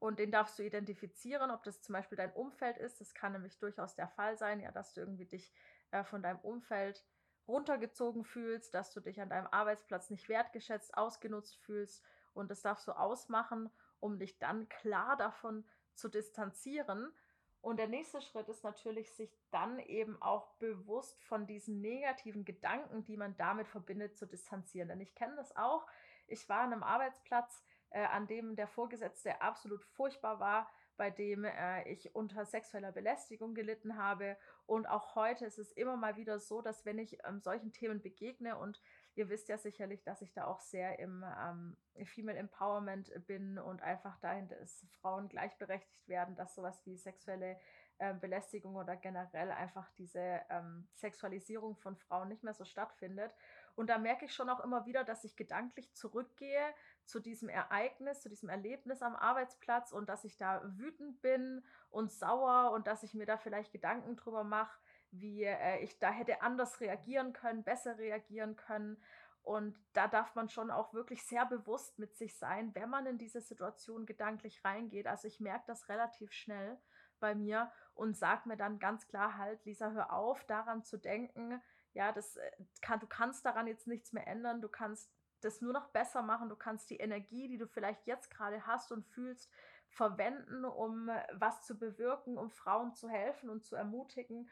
Und 0.00 0.18
den 0.18 0.32
darfst 0.32 0.58
du 0.58 0.64
identifizieren, 0.64 1.50
ob 1.50 1.62
das 1.62 1.82
zum 1.82 1.92
Beispiel 1.92 2.16
dein 2.16 2.32
Umfeld 2.32 2.78
ist. 2.78 3.00
Das 3.00 3.14
kann 3.14 3.32
nämlich 3.32 3.58
durchaus 3.58 3.94
der 3.94 4.08
Fall 4.08 4.36
sein, 4.38 4.58
ja, 4.60 4.72
dass 4.72 4.94
du 4.94 5.02
irgendwie 5.02 5.26
dich 5.26 5.52
äh, 5.90 6.02
von 6.04 6.22
deinem 6.22 6.40
Umfeld 6.40 7.04
runtergezogen 7.46 8.24
fühlst, 8.24 8.72
dass 8.74 8.92
du 8.92 9.00
dich 9.00 9.20
an 9.20 9.28
deinem 9.28 9.48
Arbeitsplatz 9.48 10.08
nicht 10.08 10.28
wertgeschätzt, 10.28 10.96
ausgenutzt 10.96 11.58
fühlst. 11.58 12.02
Und 12.32 12.50
das 12.50 12.62
darfst 12.62 12.88
du 12.88 12.92
ausmachen, 12.92 13.70
um 14.00 14.18
dich 14.18 14.38
dann 14.38 14.68
klar 14.70 15.16
davon 15.18 15.64
zu 15.94 16.08
distanzieren. 16.08 17.12
Und 17.60 17.76
der 17.76 17.88
nächste 17.88 18.22
Schritt 18.22 18.48
ist 18.48 18.64
natürlich, 18.64 19.12
sich 19.12 19.36
dann 19.50 19.78
eben 19.80 20.20
auch 20.22 20.48
bewusst 20.54 21.22
von 21.24 21.46
diesen 21.46 21.82
negativen 21.82 22.46
Gedanken, 22.46 23.04
die 23.04 23.18
man 23.18 23.36
damit 23.36 23.68
verbindet, 23.68 24.16
zu 24.16 24.26
distanzieren. 24.26 24.88
Denn 24.88 25.00
ich 25.00 25.14
kenne 25.14 25.36
das 25.36 25.54
auch. 25.56 25.86
Ich 26.26 26.48
war 26.48 26.60
an 26.60 26.72
einem 26.72 26.82
Arbeitsplatz, 26.82 27.62
äh, 27.90 28.04
an 28.04 28.26
dem 28.26 28.56
der 28.56 28.68
Vorgesetzte 28.68 29.40
absolut 29.40 29.84
furchtbar 29.84 30.40
war, 30.40 30.70
bei 30.96 31.10
dem 31.10 31.44
äh, 31.44 31.88
ich 31.88 32.14
unter 32.14 32.44
sexueller 32.44 32.92
Belästigung 32.92 33.54
gelitten 33.54 33.96
habe. 33.96 34.36
Und 34.66 34.86
auch 34.86 35.14
heute 35.14 35.46
ist 35.46 35.58
es 35.58 35.72
immer 35.72 35.96
mal 35.96 36.16
wieder 36.16 36.38
so, 36.38 36.60
dass 36.60 36.84
wenn 36.84 36.98
ich 36.98 37.16
ähm, 37.24 37.40
solchen 37.40 37.72
Themen 37.72 38.02
begegne 38.02 38.58
und 38.58 38.80
ihr 39.14 39.30
wisst 39.30 39.48
ja 39.48 39.56
sicherlich, 39.56 40.02
dass 40.02 40.20
ich 40.20 40.34
da 40.34 40.44
auch 40.44 40.60
sehr 40.60 40.98
im 40.98 41.24
ähm, 41.42 41.76
Female 42.04 42.38
Empowerment 42.38 43.10
bin 43.26 43.58
und 43.58 43.82
einfach 43.82 44.18
dahinter 44.18 44.58
ist, 44.58 44.86
Frauen 45.00 45.28
gleichberechtigt 45.28 46.06
werden, 46.06 46.36
dass 46.36 46.54
sowas 46.54 46.84
wie 46.84 46.98
sexuelle 46.98 47.58
äh, 47.96 48.14
Belästigung 48.14 48.76
oder 48.76 48.96
generell 48.96 49.50
einfach 49.50 49.90
diese 49.98 50.40
ähm, 50.50 50.86
Sexualisierung 50.94 51.76
von 51.76 51.96
Frauen 51.96 52.28
nicht 52.28 52.42
mehr 52.42 52.54
so 52.54 52.64
stattfindet. 52.64 53.34
Und 53.74 53.88
da 53.88 53.98
merke 53.98 54.26
ich 54.26 54.34
schon 54.34 54.48
auch 54.48 54.60
immer 54.60 54.86
wieder, 54.86 55.04
dass 55.04 55.24
ich 55.24 55.36
gedanklich 55.36 55.92
zurückgehe 55.94 56.74
zu 57.10 57.20
diesem 57.20 57.48
Ereignis, 57.48 58.22
zu 58.22 58.28
diesem 58.28 58.48
Erlebnis 58.48 59.02
am 59.02 59.16
Arbeitsplatz 59.16 59.92
und 59.92 60.08
dass 60.08 60.24
ich 60.24 60.36
da 60.36 60.62
wütend 60.64 61.20
bin 61.20 61.64
und 61.90 62.12
sauer 62.12 62.70
und 62.72 62.86
dass 62.86 63.02
ich 63.02 63.14
mir 63.14 63.26
da 63.26 63.36
vielleicht 63.36 63.72
Gedanken 63.72 64.16
drüber 64.16 64.44
mache, 64.44 64.78
wie 65.10 65.44
äh, 65.44 65.78
ich 65.80 65.98
da 65.98 66.10
hätte 66.10 66.42
anders 66.42 66.80
reagieren 66.80 67.32
können, 67.32 67.64
besser 67.64 67.98
reagieren 67.98 68.56
können. 68.56 69.02
Und 69.42 69.76
da 69.94 70.06
darf 70.06 70.34
man 70.34 70.48
schon 70.48 70.70
auch 70.70 70.92
wirklich 70.92 71.24
sehr 71.24 71.46
bewusst 71.46 71.98
mit 71.98 72.14
sich 72.14 72.38
sein, 72.38 72.74
wenn 72.74 72.90
man 72.90 73.06
in 73.06 73.18
diese 73.18 73.40
Situation 73.40 74.06
gedanklich 74.06 74.64
reingeht. 74.64 75.06
Also 75.06 75.26
ich 75.26 75.40
merke 75.40 75.64
das 75.66 75.88
relativ 75.88 76.32
schnell 76.32 76.78
bei 77.18 77.34
mir 77.34 77.72
und 77.94 78.16
sage 78.16 78.48
mir 78.48 78.56
dann 78.56 78.78
ganz 78.78 79.06
klar 79.08 79.36
halt, 79.36 79.64
Lisa, 79.64 79.90
hör 79.90 80.12
auf, 80.12 80.44
daran 80.44 80.84
zu 80.84 80.98
denken. 80.98 81.60
Ja, 81.92 82.12
das 82.12 82.36
äh, 82.36 82.50
kann, 82.82 83.00
du 83.00 83.06
kannst 83.06 83.44
daran 83.44 83.66
jetzt 83.66 83.86
nichts 83.86 84.12
mehr 84.12 84.26
ändern. 84.26 84.60
Du 84.60 84.68
kannst 84.68 85.10
das 85.44 85.60
nur 85.60 85.72
noch 85.72 85.88
besser 85.88 86.22
machen. 86.22 86.48
Du 86.48 86.56
kannst 86.56 86.90
die 86.90 86.98
Energie, 86.98 87.48
die 87.48 87.58
du 87.58 87.66
vielleicht 87.66 88.06
jetzt 88.06 88.30
gerade 88.30 88.66
hast 88.66 88.92
und 88.92 89.06
fühlst, 89.06 89.50
verwenden, 89.88 90.64
um 90.64 91.08
äh, 91.08 91.22
was 91.32 91.66
zu 91.66 91.78
bewirken, 91.78 92.38
um 92.38 92.50
Frauen 92.50 92.94
zu 92.94 93.08
helfen 93.08 93.50
und 93.50 93.64
zu 93.64 93.76
ermutigen 93.76 94.48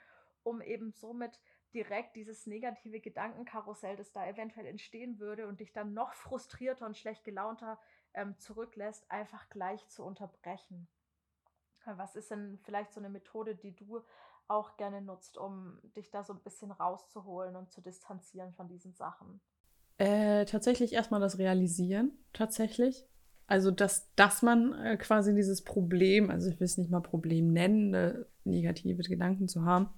um 0.48 0.60
eben 0.62 0.92
somit 0.92 1.40
direkt 1.74 2.16
dieses 2.16 2.46
negative 2.46 3.00
Gedankenkarussell, 3.00 3.96
das 3.96 4.12
da 4.12 4.26
eventuell 4.26 4.66
entstehen 4.66 5.18
würde 5.18 5.46
und 5.46 5.60
dich 5.60 5.72
dann 5.72 5.92
noch 5.92 6.14
frustrierter 6.14 6.86
und 6.86 6.96
schlecht 6.96 7.24
gelaunter 7.24 7.78
ähm, 8.14 8.38
zurücklässt, 8.38 9.10
einfach 9.10 9.48
gleich 9.50 9.86
zu 9.88 10.04
unterbrechen. 10.04 10.88
Was 11.84 12.16
ist 12.16 12.30
denn 12.30 12.58
vielleicht 12.64 12.92
so 12.92 13.00
eine 13.00 13.10
Methode, 13.10 13.54
die 13.54 13.74
du 13.74 14.02
auch 14.46 14.76
gerne 14.76 15.02
nutzt, 15.02 15.36
um 15.36 15.78
dich 15.94 16.10
da 16.10 16.24
so 16.24 16.32
ein 16.32 16.42
bisschen 16.42 16.70
rauszuholen 16.70 17.54
und 17.54 17.70
zu 17.70 17.82
distanzieren 17.82 18.52
von 18.54 18.68
diesen 18.68 18.94
Sachen? 18.94 19.40
Äh, 19.98 20.44
tatsächlich 20.44 20.92
erstmal 20.92 21.20
das 21.20 21.38
Realisieren, 21.38 22.12
tatsächlich. 22.32 23.04
Also, 23.46 23.70
dass, 23.70 24.08
dass 24.14 24.42
man 24.42 24.74
äh, 24.74 24.96
quasi 24.96 25.34
dieses 25.34 25.62
Problem, 25.62 26.30
also 26.30 26.50
ich 26.50 26.60
will 26.60 26.66
es 26.66 26.78
nicht 26.78 26.90
mal 26.90 27.00
Problem 27.00 27.52
nennen, 27.52 27.94
äh, 27.94 28.14
negative 28.44 29.02
Gedanken 29.02 29.48
zu 29.48 29.64
haben, 29.64 29.88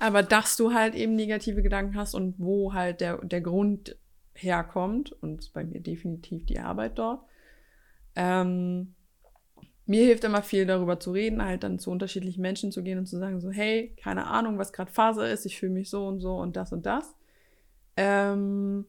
aber 0.00 0.22
dass 0.22 0.56
du 0.56 0.72
halt 0.72 0.94
eben 0.94 1.16
negative 1.16 1.62
Gedanken 1.62 1.96
hast 1.96 2.14
und 2.14 2.36
wo 2.38 2.72
halt 2.72 3.00
der, 3.00 3.18
der 3.24 3.40
Grund 3.40 3.96
herkommt, 4.34 5.12
und 5.12 5.52
bei 5.52 5.64
mir 5.64 5.80
definitiv 5.80 6.46
die 6.46 6.60
Arbeit 6.60 6.98
dort. 6.98 7.24
Ähm, 8.14 8.94
mir 9.86 10.04
hilft 10.04 10.24
immer 10.24 10.42
viel 10.42 10.66
darüber 10.66 11.00
zu 11.00 11.12
reden, 11.12 11.42
halt 11.44 11.64
dann 11.64 11.78
zu 11.78 11.90
unterschiedlichen 11.90 12.42
Menschen 12.42 12.70
zu 12.70 12.82
gehen 12.82 12.98
und 12.98 13.06
zu 13.06 13.18
sagen, 13.18 13.40
so, 13.40 13.50
hey, 13.50 13.96
keine 14.00 14.26
Ahnung, 14.26 14.58
was 14.58 14.72
gerade 14.72 14.92
Phase 14.92 15.26
ist, 15.26 15.46
ich 15.46 15.58
fühle 15.58 15.72
mich 15.72 15.90
so 15.90 16.06
und 16.06 16.20
so 16.20 16.36
und 16.36 16.56
das 16.56 16.72
und 16.72 16.86
das. 16.86 17.14
Ähm, 17.98 18.86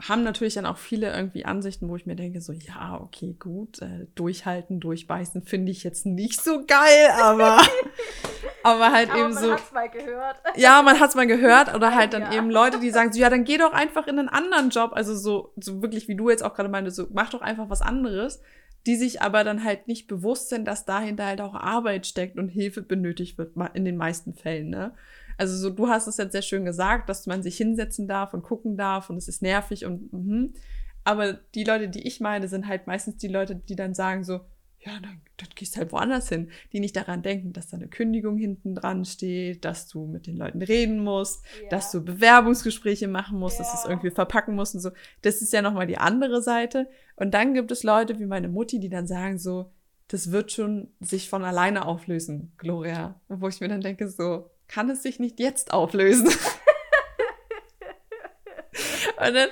haben 0.00 0.24
natürlich 0.24 0.54
dann 0.54 0.66
auch 0.66 0.78
viele 0.78 1.14
irgendwie 1.14 1.44
Ansichten, 1.44 1.88
wo 1.88 1.94
ich 1.94 2.04
mir 2.04 2.16
denke, 2.16 2.40
so, 2.40 2.52
ja, 2.52 3.00
okay, 3.00 3.36
gut, 3.38 3.80
äh, 3.80 4.08
durchhalten, 4.16 4.80
durchbeißen 4.80 5.42
finde 5.42 5.70
ich 5.70 5.84
jetzt 5.84 6.04
nicht 6.04 6.42
so 6.42 6.64
geil, 6.66 7.10
aber 7.22 7.62
Aber 8.64 8.92
halt 8.92 9.10
aber 9.10 9.20
eben 9.20 9.34
man 9.34 9.42
so. 9.42 9.48
Man 9.48 9.58
hat's 9.58 9.72
mal 9.72 9.90
gehört. 9.90 10.36
Ja, 10.56 10.82
man 10.82 10.98
hat's 10.98 11.14
mal 11.14 11.26
gehört. 11.26 11.74
Oder 11.74 11.94
halt 11.94 12.14
dann 12.14 12.22
ja. 12.22 12.32
eben 12.32 12.50
Leute, 12.50 12.80
die 12.80 12.90
sagen 12.90 13.12
so, 13.12 13.20
ja, 13.20 13.28
dann 13.28 13.44
geh 13.44 13.58
doch 13.58 13.74
einfach 13.74 14.06
in 14.06 14.18
einen 14.18 14.30
anderen 14.30 14.70
Job. 14.70 14.92
Also 14.94 15.14
so, 15.14 15.52
so 15.56 15.82
wirklich, 15.82 16.08
wie 16.08 16.16
du 16.16 16.30
jetzt 16.30 16.42
auch 16.42 16.54
gerade 16.54 16.70
meintest, 16.70 16.96
so, 16.96 17.06
mach 17.12 17.28
doch 17.28 17.42
einfach 17.42 17.68
was 17.68 17.82
anderes. 17.82 18.40
Die 18.86 18.96
sich 18.96 19.22
aber 19.22 19.44
dann 19.44 19.64
halt 19.64 19.88
nicht 19.88 20.06
bewusst 20.06 20.50
sind, 20.50 20.66
dass 20.66 20.84
dahinter 20.84 21.26
halt 21.26 21.40
auch 21.40 21.54
Arbeit 21.54 22.06
steckt 22.06 22.38
und 22.38 22.48
Hilfe 22.48 22.82
benötigt 22.82 23.38
wird, 23.38 23.56
in 23.74 23.84
den 23.84 23.96
meisten 23.96 24.34
Fällen, 24.34 24.70
ne? 24.70 24.92
Also 25.36 25.56
so, 25.56 25.70
du 25.70 25.88
hast 25.88 26.06
es 26.06 26.16
jetzt 26.16 26.32
sehr 26.32 26.42
schön 26.42 26.64
gesagt, 26.64 27.08
dass 27.08 27.26
man 27.26 27.42
sich 27.42 27.56
hinsetzen 27.56 28.06
darf 28.06 28.34
und 28.34 28.42
gucken 28.42 28.76
darf 28.76 29.10
und 29.10 29.16
es 29.16 29.26
ist 29.26 29.42
nervig 29.42 29.84
und 29.84 30.12
mhm. 30.12 30.54
Aber 31.02 31.34
die 31.54 31.64
Leute, 31.64 31.88
die 31.88 32.06
ich 32.06 32.20
meine, 32.20 32.48
sind 32.48 32.66
halt 32.66 32.86
meistens 32.86 33.18
die 33.18 33.28
Leute, 33.28 33.56
die 33.56 33.76
dann 33.76 33.94
sagen 33.94 34.24
so, 34.24 34.40
ja, 34.86 35.00
dann, 35.00 35.20
dann 35.38 35.48
gehst 35.54 35.74
du 35.74 35.80
halt 35.80 35.92
woanders 35.92 36.28
hin, 36.28 36.50
die 36.72 36.80
nicht 36.80 36.96
daran 36.96 37.22
denken, 37.22 37.52
dass 37.52 37.68
da 37.68 37.76
eine 37.76 37.88
Kündigung 37.88 38.36
hinten 38.36 38.74
dran 38.74 39.04
steht, 39.04 39.64
dass 39.64 39.88
du 39.88 40.06
mit 40.06 40.26
den 40.26 40.36
Leuten 40.36 40.60
reden 40.60 41.02
musst, 41.02 41.42
ja. 41.62 41.68
dass 41.70 41.90
du 41.90 42.04
Bewerbungsgespräche 42.04 43.08
machen 43.08 43.38
musst, 43.38 43.58
ja. 43.58 43.64
dass 43.64 43.72
du 43.72 43.78
es 43.78 43.84
irgendwie 43.86 44.10
verpacken 44.10 44.54
musst 44.54 44.74
und 44.74 44.80
so. 44.80 44.90
Das 45.22 45.40
ist 45.40 45.54
ja 45.54 45.62
nochmal 45.62 45.86
die 45.86 45.98
andere 45.98 46.42
Seite. 46.42 46.88
Und 47.16 47.32
dann 47.32 47.54
gibt 47.54 47.70
es 47.70 47.82
Leute 47.82 48.18
wie 48.18 48.26
meine 48.26 48.48
Mutti, 48.48 48.78
die 48.78 48.90
dann 48.90 49.06
sagen 49.06 49.38
so, 49.38 49.70
das 50.08 50.32
wird 50.32 50.52
schon 50.52 50.92
sich 51.00 51.30
von 51.30 51.44
alleine 51.44 51.86
auflösen, 51.86 52.52
Gloria. 52.58 53.18
Wo 53.28 53.48
ich 53.48 53.60
mir 53.60 53.68
dann 53.68 53.80
denke 53.80 54.08
so, 54.08 54.50
kann 54.68 54.90
es 54.90 55.02
sich 55.02 55.18
nicht 55.18 55.40
jetzt 55.40 55.72
auflösen? 55.72 56.26
und 59.16 59.34
dann 59.34 59.48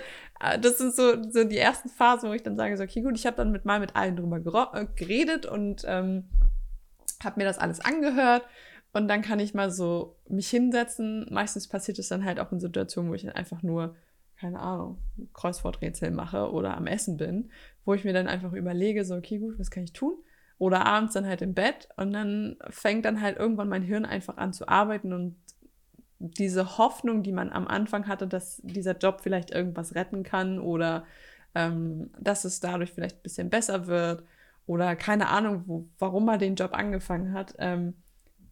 das 0.61 0.79
sind 0.79 0.95
so, 0.95 1.23
so 1.31 1.45
die 1.45 1.59
ersten 1.59 1.89
Phasen, 1.89 2.29
wo 2.29 2.33
ich 2.33 2.43
dann 2.43 2.57
sage, 2.57 2.77
so, 2.77 2.83
okay, 2.83 3.01
gut, 3.01 3.17
ich 3.17 3.27
habe 3.27 3.37
dann 3.37 3.53
mit 3.53 3.65
mal 3.65 3.79
mit 3.79 3.95
allen 3.95 4.17
drüber 4.17 4.71
äh, 4.75 4.87
geredet 4.97 5.47
und 5.47 5.85
ähm, 5.87 6.25
habe 7.23 7.41
mir 7.41 7.45
das 7.45 7.59
alles 7.59 7.81
angehört. 7.81 8.43
Und 8.93 9.09
dann 9.09 9.23
kann 9.23 9.41
ich 9.41 9.55
mal 9.55 9.71
so 9.71 10.17
mich 10.29 10.51
hinsetzen. 10.51 11.27
Meistens 11.31 11.69
passiert 11.69 11.99
es 11.99 12.09
dann 12.09 12.25
halt 12.25 12.41
auch 12.41 12.53
in 12.53 12.61
Situationen, 12.61 13.11
wo 13.11 13.15
ich 13.15 13.35
einfach 13.35 13.63
nur, 13.63 13.95
keine 14.39 14.59
Ahnung, 14.59 14.99
Kreuzworträtsel 15.33 16.11
mache 16.11 16.51
oder 16.51 16.77
am 16.77 16.87
Essen 16.87 17.17
bin, 17.17 17.51
wo 17.85 17.95
ich 17.95 18.05
mir 18.05 18.13
dann 18.13 18.27
einfach 18.27 18.53
überlege, 18.53 19.05
so, 19.05 19.15
okay, 19.15 19.39
gut, 19.39 19.59
was 19.59 19.71
kann 19.71 19.85
ich 19.85 19.93
tun? 19.93 20.15
Oder 20.59 20.87
abends 20.87 21.15
dann 21.15 21.27
halt 21.27 21.41
im 21.41 21.55
Bett 21.55 21.89
und 21.97 22.13
dann 22.13 22.57
fängt 22.69 23.05
dann 23.05 23.21
halt 23.21 23.39
irgendwann 23.39 23.69
mein 23.69 23.83
Hirn 23.83 24.05
einfach 24.05 24.37
an 24.37 24.53
zu 24.53 24.69
arbeiten 24.69 25.13
und 25.13 25.37
diese 26.23 26.79
Hoffnung, 26.79 27.23
die 27.23 27.33
man 27.33 27.51
am 27.51 27.67
Anfang 27.67 28.07
hatte, 28.07 28.27
dass 28.27 28.61
dieser 28.63 28.97
Job 28.97 29.21
vielleicht 29.23 29.51
irgendwas 29.51 29.95
retten 29.95 30.23
kann 30.23 30.59
oder 30.59 31.05
ähm, 31.55 32.11
dass 32.19 32.45
es 32.45 32.61
dadurch 32.61 32.93
vielleicht 32.93 33.19
ein 33.19 33.23
bisschen 33.23 33.51
besser 33.51 33.87
wird 33.87 34.25
oder 34.67 34.95
keine 34.97 35.29
Ahnung, 35.29 35.65
wo, 35.67 35.89
warum 35.99 36.25
man 36.25 36.39
den 36.39 36.55
Job 36.55 36.73
angefangen 36.75 37.33
hat, 37.33 37.55
ähm, 37.59 37.95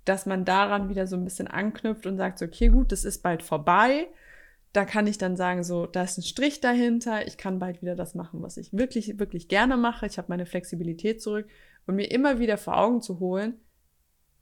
dass 0.04 0.26
man 0.26 0.44
daran 0.44 0.88
wieder 0.88 1.06
so 1.06 1.16
ein 1.16 1.24
bisschen 1.24 1.46
anknüpft 1.46 2.06
und 2.06 2.16
sagt, 2.16 2.38
so, 2.38 2.46
okay, 2.46 2.68
gut, 2.68 2.90
das 2.90 3.04
ist 3.04 3.22
bald 3.22 3.42
vorbei. 3.42 4.08
Da 4.72 4.84
kann 4.84 5.06
ich 5.06 5.18
dann 5.18 5.36
sagen, 5.36 5.62
so, 5.62 5.86
da 5.86 6.02
ist 6.02 6.18
ein 6.18 6.22
Strich 6.22 6.60
dahinter, 6.60 7.26
ich 7.26 7.36
kann 7.36 7.58
bald 7.58 7.82
wieder 7.82 7.96
das 7.96 8.14
machen, 8.14 8.42
was 8.42 8.56
ich 8.56 8.72
wirklich, 8.72 9.18
wirklich 9.18 9.48
gerne 9.48 9.76
mache. 9.76 10.06
Ich 10.06 10.18
habe 10.18 10.28
meine 10.28 10.46
Flexibilität 10.46 11.22
zurück 11.22 11.48
und 11.86 11.96
mir 11.96 12.10
immer 12.10 12.38
wieder 12.38 12.56
vor 12.56 12.76
Augen 12.76 13.00
zu 13.00 13.20
holen, 13.20 13.54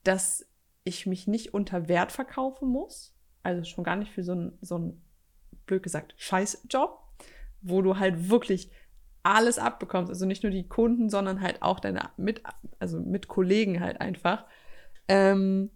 dass 0.04 0.46
ich 0.84 1.06
mich 1.06 1.26
nicht 1.26 1.54
unter 1.54 1.88
Wert 1.88 2.12
verkaufen 2.12 2.68
muss. 2.68 3.14
Also 3.42 3.64
schon 3.64 3.84
gar 3.84 3.96
nicht 3.96 4.12
für 4.12 4.22
so 4.22 4.32
einen, 4.32 4.58
so 4.60 4.76
einen 4.76 5.02
blöd 5.66 5.82
gesagt, 5.82 6.14
Scheißjob, 6.16 6.98
wo 7.62 7.82
du 7.82 7.98
halt 7.98 8.28
wirklich 8.30 8.70
alles 9.22 9.58
abbekommst. 9.58 10.10
Also 10.10 10.26
nicht 10.26 10.42
nur 10.42 10.52
die 10.52 10.68
Kunden, 10.68 11.10
sondern 11.10 11.40
halt 11.40 11.62
auch 11.62 11.80
deine 11.80 12.10
mit, 12.16 12.42
also 12.78 13.00
mit 13.00 13.28
Kollegen 13.28 13.80
halt 13.80 14.00
einfach. 14.00 14.46
Ähm, 15.08 15.70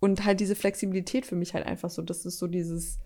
und 0.00 0.24
halt 0.24 0.40
diese 0.40 0.54
Flexibilität 0.54 1.26
für 1.26 1.36
mich 1.36 1.54
halt 1.54 1.66
einfach 1.66 1.90
so, 1.90 2.02
das 2.02 2.26
ist 2.26 2.38
so 2.38 2.46
dieses, 2.46 3.00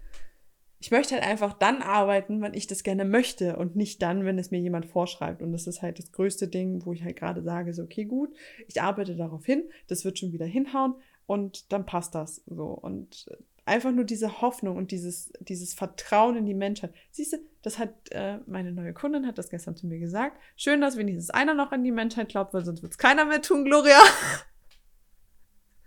ich 0.80 0.90
möchte 0.90 1.14
halt 1.14 1.24
einfach 1.24 1.52
dann 1.54 1.82
arbeiten, 1.82 2.40
wann 2.40 2.54
ich 2.54 2.66
das 2.66 2.82
gerne 2.82 3.04
möchte 3.04 3.56
und 3.56 3.76
nicht 3.76 4.02
dann, 4.02 4.24
wenn 4.24 4.38
es 4.38 4.50
mir 4.50 4.60
jemand 4.60 4.86
vorschreibt. 4.86 5.42
Und 5.42 5.52
das 5.52 5.66
ist 5.66 5.82
halt 5.82 5.98
das 5.98 6.12
größte 6.12 6.48
Ding, 6.48 6.84
wo 6.84 6.92
ich 6.92 7.04
halt 7.04 7.16
gerade 7.16 7.42
sage, 7.42 7.72
so, 7.72 7.84
okay, 7.84 8.04
gut, 8.04 8.34
ich 8.66 8.82
arbeite 8.82 9.16
darauf 9.16 9.44
hin, 9.44 9.64
das 9.86 10.04
wird 10.04 10.18
schon 10.18 10.32
wieder 10.32 10.46
hinhauen 10.46 10.94
und 11.28 11.70
dann 11.74 11.84
passt 11.84 12.14
das 12.14 12.42
so. 12.46 12.68
Und 12.68 13.26
einfach 13.66 13.92
nur 13.92 14.04
diese 14.04 14.40
Hoffnung 14.40 14.78
und 14.78 14.90
dieses, 14.92 15.30
dieses 15.40 15.74
Vertrauen 15.74 16.36
in 16.36 16.46
die 16.46 16.54
Menschheit. 16.54 16.94
Siehst 17.10 17.34
du, 17.34 17.36
das 17.60 17.78
hat 17.78 17.90
äh, 18.12 18.38
meine 18.46 18.72
neue 18.72 18.94
Kundin 18.94 19.26
hat 19.26 19.36
das 19.36 19.50
gestern 19.50 19.76
zu 19.76 19.86
mir 19.86 19.98
gesagt. 19.98 20.40
Schön, 20.56 20.80
dass 20.80 20.96
wenigstens 20.96 21.28
einer 21.28 21.52
noch 21.52 21.70
an 21.70 21.84
die 21.84 21.92
Menschheit 21.92 22.30
glaubt, 22.30 22.54
weil 22.54 22.64
sonst 22.64 22.80
wird 22.80 22.92
es 22.92 22.98
keiner 22.98 23.26
mehr 23.26 23.42
tun, 23.42 23.66
Gloria. 23.66 24.00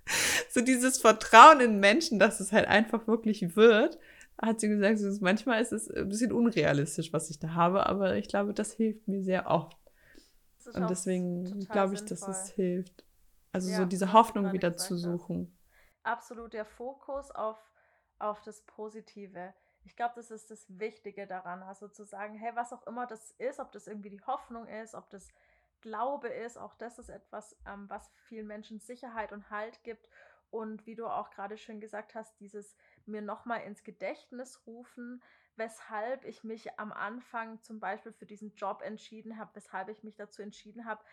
so 0.52 0.62
dieses 0.62 1.00
Vertrauen 1.00 1.60
in 1.60 1.80
Menschen, 1.80 2.20
dass 2.20 2.40
es 2.40 2.52
halt 2.52 2.68
einfach 2.68 3.08
wirklich 3.08 3.56
wird, 3.56 3.98
hat 4.40 4.60
sie 4.60 4.68
gesagt, 4.68 5.00
so, 5.00 5.10
manchmal 5.22 5.60
ist 5.60 5.74
es 5.74 5.90
ein 5.90 6.08
bisschen 6.08 6.34
unrealistisch, 6.34 7.12
was 7.14 7.32
ich 7.32 7.40
da 7.40 7.56
habe, 7.56 7.88
aber 7.88 8.16
ich 8.16 8.28
glaube, 8.28 8.54
das 8.54 8.74
hilft 8.74 9.08
mir 9.08 9.24
sehr 9.24 9.50
oft. 9.50 9.76
Und 10.72 10.88
deswegen 10.88 11.66
glaube 11.66 11.96
ich, 11.96 12.02
sinnvoll. 12.02 12.28
dass 12.28 12.44
es 12.46 12.52
hilft. 12.52 13.04
Also 13.52 13.70
ja, 13.70 13.78
so 13.78 13.86
diese 13.86 14.14
Hoffnung 14.14 14.52
wieder 14.54 14.78
zu 14.78 14.98
suchen. 14.98 15.58
Absolut 16.04 16.54
der 16.54 16.66
Fokus 16.66 17.32
auf 17.32 17.58
auf 18.22 18.42
das 18.42 18.62
Positive. 18.62 19.54
Ich 19.84 19.96
glaube, 19.96 20.14
das 20.16 20.30
ist 20.30 20.52
das 20.52 20.66
Wichtige 20.80 21.26
daran, 21.26 21.64
also 21.64 21.88
zu 21.88 22.04
sagen, 22.06 22.36
hey, 22.36 22.52
was 22.56 22.72
auch 22.72 22.86
immer 22.86 23.08
das 23.08 23.32
ist, 23.32 23.60
ob 23.60 23.72
das 23.72 23.88
irgendwie 23.88 24.12
die 24.12 24.22
Hoffnung 24.22 24.68
ist, 24.68 24.94
ob 24.94 25.10
das 25.10 25.28
Glaube 25.82 26.28
ist, 26.28 26.58
auch 26.58 26.76
das 26.76 27.00
ist 27.00 27.10
etwas, 27.10 27.58
ähm, 27.66 27.90
was 27.90 28.12
vielen 28.28 28.46
Menschen 28.46 28.80
Sicherheit 28.80 29.32
und 29.32 29.50
Halt 29.50 29.84
gibt. 29.84 30.08
Und 30.52 30.86
wie 30.86 30.96
du 30.96 31.08
auch 31.08 31.32
gerade 31.32 31.58
schön 31.58 31.80
gesagt 31.80 32.14
hast, 32.14 32.40
dieses 32.40 32.76
mir 33.06 33.22
nochmal 33.22 33.62
ins 33.62 33.84
Gedächtnis 33.84 34.62
rufen, 34.68 35.24
weshalb 35.56 36.26
ich 36.26 36.44
mich 36.44 36.78
am 36.80 36.92
Anfang 36.92 37.62
zum 37.64 37.80
Beispiel 37.80 38.12
für 38.12 38.26
diesen 38.26 38.54
Job 38.54 38.82
entschieden 38.84 39.40
habe, 39.40 39.56
weshalb 39.56 39.90
ich 39.90 40.04
mich 40.04 40.16
dazu 40.16 40.42
entschieden 40.42 40.86
habe, 40.86 41.04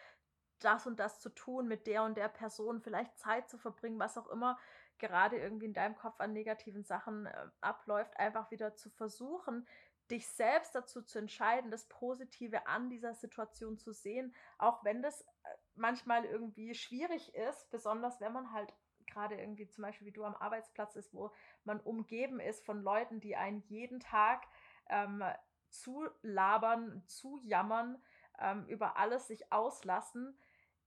das 0.64 0.86
und 0.86 0.98
das 0.98 1.20
zu 1.20 1.30
tun, 1.30 1.68
mit 1.68 1.86
der 1.86 2.02
und 2.02 2.16
der 2.16 2.28
Person, 2.28 2.80
vielleicht 2.80 3.18
Zeit 3.18 3.48
zu 3.48 3.58
verbringen, 3.58 3.98
was 3.98 4.18
auch 4.18 4.28
immer 4.28 4.58
gerade 4.98 5.36
irgendwie 5.38 5.66
in 5.66 5.74
deinem 5.74 5.96
Kopf 5.96 6.20
an 6.20 6.32
negativen 6.32 6.84
Sachen 6.84 7.26
äh, 7.26 7.46
abläuft, 7.60 8.16
einfach 8.18 8.50
wieder 8.50 8.74
zu 8.74 8.90
versuchen, 8.90 9.66
dich 10.10 10.26
selbst 10.26 10.74
dazu 10.74 11.02
zu 11.02 11.18
entscheiden, 11.18 11.70
das 11.70 11.86
Positive 11.86 12.66
an 12.66 12.90
dieser 12.90 13.14
Situation 13.14 13.78
zu 13.78 13.92
sehen, 13.92 14.34
auch 14.58 14.84
wenn 14.84 15.02
das 15.02 15.22
äh, 15.22 15.26
manchmal 15.74 16.24
irgendwie 16.24 16.74
schwierig 16.74 17.34
ist, 17.34 17.70
besonders 17.70 18.20
wenn 18.20 18.32
man 18.32 18.52
halt 18.52 18.74
gerade 19.06 19.36
irgendwie 19.36 19.68
zum 19.68 19.82
Beispiel 19.82 20.06
wie 20.06 20.12
du 20.12 20.24
am 20.24 20.36
Arbeitsplatz 20.36 20.96
ist, 20.96 21.14
wo 21.14 21.32
man 21.64 21.80
umgeben 21.80 22.40
ist 22.40 22.64
von 22.64 22.82
Leuten, 22.82 23.20
die 23.20 23.36
einen 23.36 23.62
jeden 23.68 24.00
Tag 24.00 24.46
ähm, 24.88 25.22
zu 25.68 26.08
labern, 26.22 27.02
zu 27.06 27.38
jammern, 27.38 28.02
ähm, 28.38 28.66
über 28.66 28.96
alles 28.96 29.26
sich 29.28 29.52
auslassen 29.52 30.38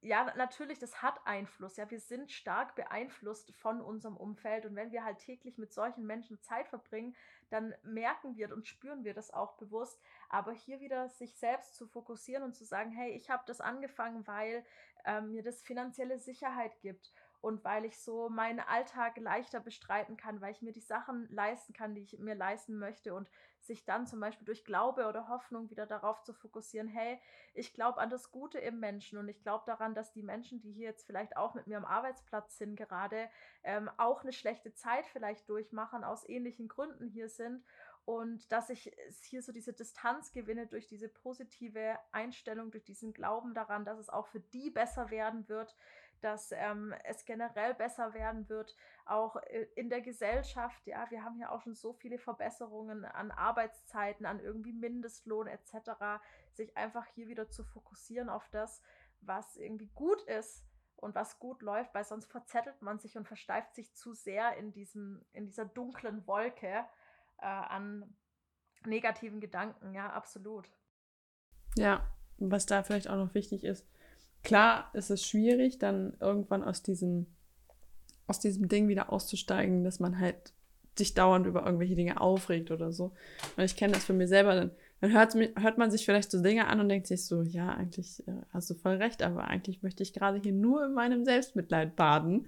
ja, 0.04 0.34
natürlich, 0.36 0.80
das 0.80 1.04
hat 1.04 1.20
Einfluss. 1.26 1.78
Ja, 1.78 1.90
wir 1.92 2.00
sind 2.00 2.32
stark 2.32 2.74
beeinflusst 2.76 3.54
von 3.56 3.82
unserem 3.82 4.18
Umfeld. 4.18 4.66
Und 4.66 4.76
wenn 4.76 4.92
wir 4.92 5.04
halt 5.04 5.20
täglich 5.20 5.60
mit 5.60 5.72
solchen 5.72 6.08
Menschen 6.08 6.42
Zeit 6.42 6.68
verbringen, 6.68 7.16
dann 7.52 7.76
merken 7.84 8.36
wir 8.36 8.52
und 8.52 8.68
spüren 8.68 9.04
wir 9.04 9.14
das 9.14 9.32
auch 9.32 9.58
bewusst. 9.58 10.02
Aber 10.30 10.54
hier 10.54 10.80
wieder 10.80 11.08
sich 11.10 11.36
selbst 11.36 11.76
zu 11.76 11.88
fokussieren 11.88 12.44
und 12.44 12.56
zu 12.56 12.66
sagen, 12.66 12.92
hey, 12.92 13.12
ich 13.12 13.30
habe 13.30 13.44
das 13.46 13.62
angefangen, 13.62 14.26
weil 14.26 14.66
ähm, 15.06 15.32
mir 15.32 15.44
das 15.44 15.62
finanzielle 15.62 16.18
Sicherheit 16.18 16.80
gibt 16.82 17.14
und 17.42 17.64
weil 17.64 17.86
ich 17.86 18.00
so 18.00 18.30
meinen 18.30 18.60
Alltag 18.60 19.18
leichter 19.18 19.60
bestreiten 19.60 20.16
kann, 20.16 20.42
weil 20.42 20.52
ich 20.52 20.62
mir 20.62 20.74
die 20.74 20.80
Sachen 20.80 21.28
leisten 21.32 21.74
kann, 21.74 21.96
die 21.96 22.02
ich 22.02 22.18
mir 22.20 22.36
leisten 22.36 22.78
möchte 22.78 23.16
und 23.16 23.30
sich 23.60 23.84
dann 23.84 24.08
zum 24.08 24.20
Beispiel 24.20 24.46
durch 24.46 24.64
Glaube 24.64 25.08
oder 25.08 25.28
Hoffnung 25.28 25.70
wieder 25.70 25.88
darauf 25.88 26.24
zu 26.24 26.34
fokussieren, 26.34 26.88
hey, 26.88 27.20
ich 27.54 27.74
glaube 27.74 28.00
an 28.00 28.10
das 28.10 28.32
Gute 28.32 28.60
im 28.60 28.80
Menschen 28.80 29.18
und 29.18 29.28
ich 29.28 29.42
glaube 29.42 29.64
daran, 29.66 29.96
dass 29.96 30.12
die 30.12 30.24
Menschen, 30.24 30.62
die 30.62 30.72
hier 30.72 30.90
jetzt 30.90 31.06
vielleicht 31.06 31.36
auch 31.36 31.56
mit 31.56 31.68
mir 31.68 31.78
am 31.78 31.86
Arbeitsplatz 31.86 32.58
sind 32.58 32.76
gerade, 32.76 33.30
ähm, 33.64 33.90
auch 33.98 34.22
eine 34.22 34.34
schlechte 34.34 34.74
Zeit 34.74 35.08
vielleicht 35.08 35.50
durchmachen, 35.50 36.04
aus 36.04 36.28
ähnlichen 36.28 36.68
Gründen 36.68 37.08
hier 37.08 37.28
sind 37.28 37.64
und 38.06 38.52
dass 38.52 38.70
ich 38.70 38.92
hier 39.22 39.44
so 39.44 39.52
diese 39.52 39.74
Distanz 39.74 40.32
gewinne 40.32 40.68
durch 40.68 40.88
diese 40.88 41.08
positive 41.08 41.98
Einstellung, 42.12 42.72
durch 42.72 42.84
diesen 42.84 43.14
Glauben 43.14 43.54
daran, 43.54 43.86
dass 43.86 44.00
es 44.00 44.10
auch 44.10 44.28
für 44.28 44.40
die 44.40 44.72
besser 44.72 45.12
werden 45.12 45.48
wird, 45.48 45.76
dass 46.22 46.52
ähm, 46.52 46.94
es 47.04 47.26
generell 47.26 47.74
besser 47.74 48.14
werden 48.14 48.48
wird, 48.50 48.76
auch 49.06 49.36
äh, 49.36 49.68
in 49.76 49.90
der 49.90 50.02
Gesellschaft. 50.02 50.86
Ja, 50.86 51.10
wir 51.10 51.24
haben 51.24 51.40
ja 51.40 51.50
auch 51.50 51.62
schon 51.62 51.76
so 51.76 51.94
viele 51.94 52.18
Verbesserungen 52.18 53.06
an 53.06 53.32
Arbeitszeiten, 53.32 54.26
an 54.26 54.40
irgendwie 54.40 54.74
Mindestlohn 54.74 55.48
etc. 55.48 56.22
Sich 56.54 56.76
einfach 56.78 57.06
hier 57.08 57.28
wieder 57.28 57.50
zu 57.50 57.64
fokussieren 57.64 58.30
auf 58.30 58.48
das, 58.50 58.82
was 59.22 59.58
irgendwie 59.58 59.90
gut 59.96 60.22
ist 60.24 60.66
und 60.96 61.16
was 61.16 61.40
gut 61.40 61.62
läuft, 61.62 61.94
weil 61.94 62.06
sonst 62.06 62.32
verzettelt 62.32 62.82
man 62.82 63.00
sich 63.00 63.18
und 63.18 63.28
versteift 63.28 63.74
sich 63.76 63.94
zu 63.94 64.14
sehr 64.14 64.56
in 64.58 64.72
diesem, 64.72 65.26
in 65.34 65.46
dieser 65.46 65.66
dunklen 65.66 66.26
Wolke 66.28 66.86
äh, 67.40 67.46
an 67.46 68.16
negativen 68.86 69.40
Gedanken. 69.40 69.94
Ja, 69.94 70.12
absolut. 70.12 70.70
Ja, 71.76 72.08
was 72.38 72.66
da 72.66 72.84
vielleicht 72.84 73.10
auch 73.10 73.18
noch 73.18 73.34
wichtig 73.34 73.64
ist, 73.64 73.88
klar 74.44 74.90
ist 74.94 75.10
es 75.12 75.26
schwierig, 75.26 75.80
dann 75.80 76.14
irgendwann 76.20 76.64
aus 76.64 76.82
diesem, 76.84 77.28
aus 78.28 78.40
diesem 78.40 78.68
Ding 78.68 78.88
wieder 78.88 79.12
auszusteigen, 79.12 79.84
dass 79.84 80.00
man 80.00 80.20
halt 80.20 80.54
sich 80.98 81.14
dauernd 81.14 81.48
über 81.48 81.66
irgendwelche 81.66 81.96
Dinge 81.96 82.20
aufregt 82.20 82.72
oder 82.72 82.92
so. 82.92 83.14
Und 83.56 83.64
ich 83.64 83.76
kenne 83.76 83.94
das 83.94 84.06
für 84.06 84.14
mir 84.14 84.28
selber, 84.28 84.56
dann, 84.56 84.72
dann 85.00 85.12
hört, 85.12 85.36
hört 85.36 85.78
man 85.78 85.90
sich 85.92 86.06
vielleicht 86.06 86.32
so 86.32 86.42
Dinge 86.42 86.68
an 86.68 86.80
und 86.80 86.90
denkt 86.90 87.08
sich 87.08 87.26
so, 87.26 87.42
ja, 87.42 87.70
eigentlich 87.70 88.28
äh, 88.28 88.42
hast 88.52 88.70
du 88.70 88.76
voll 88.76 88.96
recht, 88.96 89.24
aber 89.24 89.46
eigentlich 89.46 89.84
möchte 89.84 90.04
ich 90.04 90.14
gerade 90.14 90.40
hier 90.40 90.54
nur 90.54 90.86
in 90.86 90.94
meinem 90.94 91.24
Selbstmitleid 91.24 91.96
baden. 91.96 92.48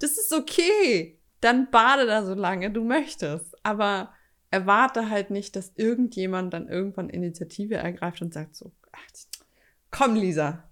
Das 0.00 0.12
ist 0.12 0.32
okay. 0.32 1.18
Dann 1.40 1.70
bade 1.70 2.06
da 2.06 2.24
so 2.24 2.34
lange 2.34 2.70
du 2.70 2.82
möchtest. 2.82 3.54
Aber 3.64 4.10
erwarte 4.54 5.10
halt 5.10 5.30
nicht, 5.30 5.56
dass 5.56 5.72
irgendjemand 5.74 6.54
dann 6.54 6.68
irgendwann 6.68 7.10
Initiative 7.10 7.74
ergreift 7.74 8.22
und 8.22 8.32
sagt 8.32 8.54
so, 8.54 8.70
ach, 8.92 9.02
komm 9.90 10.14
Lisa, 10.14 10.62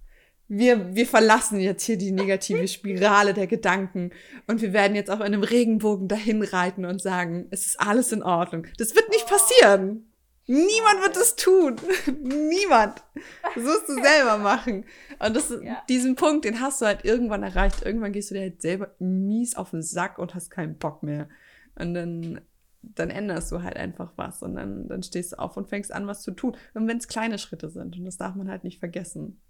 wir, 0.49 0.95
wir 0.95 1.07
verlassen 1.07 1.61
jetzt 1.61 1.85
hier 1.85 1.97
die 1.97 2.13
negative 2.13 2.69
Spirale 2.69 3.35
der 3.35 3.47
Gedanken 3.47 4.11
und 4.47 4.61
wir 4.61 4.73
werden 4.73 4.95
jetzt 4.95 5.11
auf 5.11 5.21
einem 5.21 5.43
Regenbogen 5.43 6.09
dahin 6.09 6.43
reiten 6.43 6.85
und 6.85 7.01
sagen, 7.01 7.47
es 7.51 7.67
ist 7.67 7.81
alles 7.81 8.13
in 8.13 8.23
Ordnung. 8.23 8.67
Das 8.79 8.95
wird 8.95 9.09
nicht 9.09 9.27
passieren. 9.27 10.13
Niemand 10.47 11.03
wird 11.03 11.17
es 11.17 11.37
tun. 11.37 11.77
Niemand. 12.23 13.03
Das 13.55 13.63
musst 13.63 13.89
du 13.89 13.95
selber 13.95 14.39
machen. 14.43 14.85
Und 15.19 15.37
das, 15.37 15.51
ja. 15.63 15.83
diesen 15.89 16.17
Punkt, 16.17 16.45
den 16.45 16.61
hast 16.61 16.83
du 16.83 16.87
halt 16.87 17.05
irgendwann 17.05 17.45
erreicht. 17.45 17.83
Irgendwann 17.87 18.13
gehst 18.13 18.31
du 18.31 18.35
dir 18.35 18.43
halt 18.43 18.61
selber 18.61 18.95
mies 18.99 19.57
auf 19.57 19.71
den 19.71 19.83
Sack 19.83 20.19
und 20.19 20.35
hast 20.35 20.51
keinen 20.51 20.79
Bock 20.79 21.03
mehr. 21.05 21.29
Und 21.77 21.95
dann, 21.95 22.41
dann 22.83 23.11
änderst 23.11 23.53
du 23.53 23.63
halt 23.63 23.77
einfach 23.77 24.13
was. 24.17 24.43
Und 24.43 24.57
dann, 24.57 24.89
dann 24.89 25.05
stehst 25.05 25.33
du 25.33 25.39
auf 25.39 25.57
und 25.57 25.69
fängst 25.69 25.93
an, 25.93 26.09
was 26.09 26.23
zu 26.23 26.33
tun. 26.33 26.57
Und 26.75 26.89
wenn 26.89 26.99
es 26.99 27.07
kleine 27.07 27.39
Schritte 27.39 27.71
sind. 27.71 27.97
Und 27.97 28.05
das 28.05 28.17
darf 28.17 28.35
man 28.35 28.51
halt 28.51 28.65
nicht 28.65 28.81
vergessen. 28.81 29.41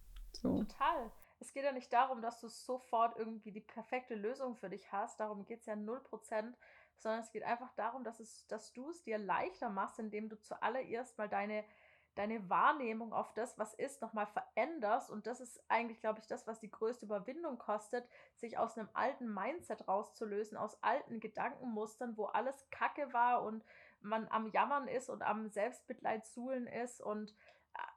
So. 0.42 0.64
Total. 0.64 1.10
Es 1.38 1.52
geht 1.52 1.64
ja 1.64 1.72
nicht 1.72 1.92
darum, 1.92 2.22
dass 2.22 2.40
du 2.40 2.48
sofort 2.48 3.16
irgendwie 3.16 3.52
die 3.52 3.60
perfekte 3.60 4.14
Lösung 4.14 4.56
für 4.56 4.70
dich 4.70 4.92
hast. 4.92 5.18
Darum 5.18 5.44
geht 5.44 5.60
es 5.60 5.66
ja 5.66 5.74
0%, 5.74 6.54
sondern 6.98 7.20
es 7.20 7.32
geht 7.32 7.42
einfach 7.42 7.72
darum, 7.74 8.04
dass, 8.04 8.20
es, 8.20 8.46
dass 8.46 8.72
du 8.72 8.90
es 8.90 9.02
dir 9.02 9.18
leichter 9.18 9.68
machst, 9.68 9.98
indem 9.98 10.28
du 10.28 10.38
zuallererst 10.38 11.18
mal 11.18 11.28
deine, 11.28 11.64
deine 12.14 12.48
Wahrnehmung 12.48 13.12
auf 13.12 13.34
das, 13.34 13.58
was 13.58 13.74
ist, 13.74 14.02
nochmal 14.02 14.26
veränderst. 14.26 15.10
Und 15.10 15.26
das 15.26 15.40
ist 15.40 15.60
eigentlich, 15.68 16.00
glaube 16.00 16.20
ich, 16.20 16.28
das, 16.28 16.46
was 16.46 16.60
die 16.60 16.70
größte 16.70 17.06
Überwindung 17.06 17.58
kostet, 17.58 18.08
sich 18.36 18.56
aus 18.56 18.78
einem 18.78 18.88
alten 18.92 19.32
Mindset 19.32 19.88
rauszulösen, 19.88 20.56
aus 20.56 20.80
alten 20.82 21.18
Gedankenmustern, 21.18 22.16
wo 22.16 22.26
alles 22.26 22.68
Kacke 22.70 23.12
war 23.12 23.42
und 23.42 23.64
man 24.00 24.28
am 24.28 24.48
Jammern 24.48 24.86
ist 24.86 25.08
und 25.08 25.22
am 25.22 25.48
Selbstmitleid 25.48 26.24
suhlen 26.24 26.66
ist 26.66 27.00
und 27.00 27.34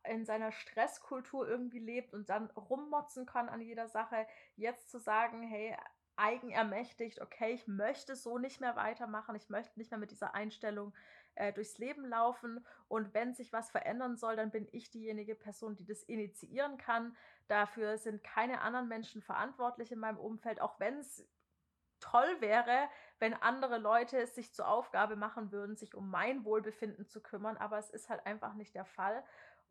in 0.04 0.26
seiner 0.26 0.52
Stresskultur 0.52 1.48
irgendwie 1.48 1.80
lebt 1.80 2.14
und 2.14 2.30
dann 2.30 2.50
rummotzen 2.52 3.26
kann 3.26 3.50
an 3.50 3.62
jeder 3.62 3.88
Sache, 3.88 4.28
jetzt 4.56 4.90
zu 4.90 5.00
sagen, 5.00 5.42
hey, 5.42 5.76
eigenermächtigt, 6.16 7.22
okay, 7.22 7.52
ich 7.52 7.68
möchte 7.68 8.16
so 8.16 8.38
nicht 8.38 8.62
mehr 8.62 8.76
weitermachen, 8.76 9.36
ich 9.36 9.50
möchte 9.50 9.78
nicht 9.78 9.92
mehr 9.92 10.00
mit 10.00 10.12
dieser 10.12 10.34
Einstellung 10.34 10.94
äh, 11.36 11.52
durchs 11.52 11.78
Leben 11.78 12.06
laufen 12.06 12.66
und 12.88 13.14
wenn 13.14 13.34
sich 13.34 13.52
was 13.52 13.70
verändern 13.70 14.16
soll, 14.16 14.36
dann 14.36 14.52
bin 14.52 14.68
ich 14.72 14.90
diejenige 14.92 15.36
Person, 15.36 15.76
die 15.76 15.86
das 15.86 16.04
initiieren 16.04 16.78
kann. 16.78 17.16
Dafür 17.48 17.98
sind 17.98 18.24
keine 18.24 18.62
anderen 18.62 18.88
Menschen 18.88 19.22
verantwortlich 19.22 19.92
in 19.92 20.00
meinem 20.00 20.18
Umfeld, 20.18 20.62
auch 20.62 20.80
wenn 20.80 21.00
es 21.00 21.28
toll 22.00 22.40
wäre, 22.40 22.90
wenn 23.20 23.34
andere 23.34 23.78
Leute 23.78 24.18
es 24.20 24.36
sich 24.36 24.54
zur 24.54 24.68
Aufgabe 24.68 25.16
machen 25.16 25.52
würden, 25.52 25.76
sich 25.76 25.96
um 25.96 26.10
mein 26.10 26.46
Wohlbefinden 26.46 27.08
zu 27.08 27.22
kümmern, 27.22 27.58
aber 27.58 27.78
es 27.78 27.90
ist 27.90 28.10
halt 28.10 28.26
einfach 28.26 28.54
nicht 28.54 28.76
der 28.76 28.86
Fall. 28.86 29.24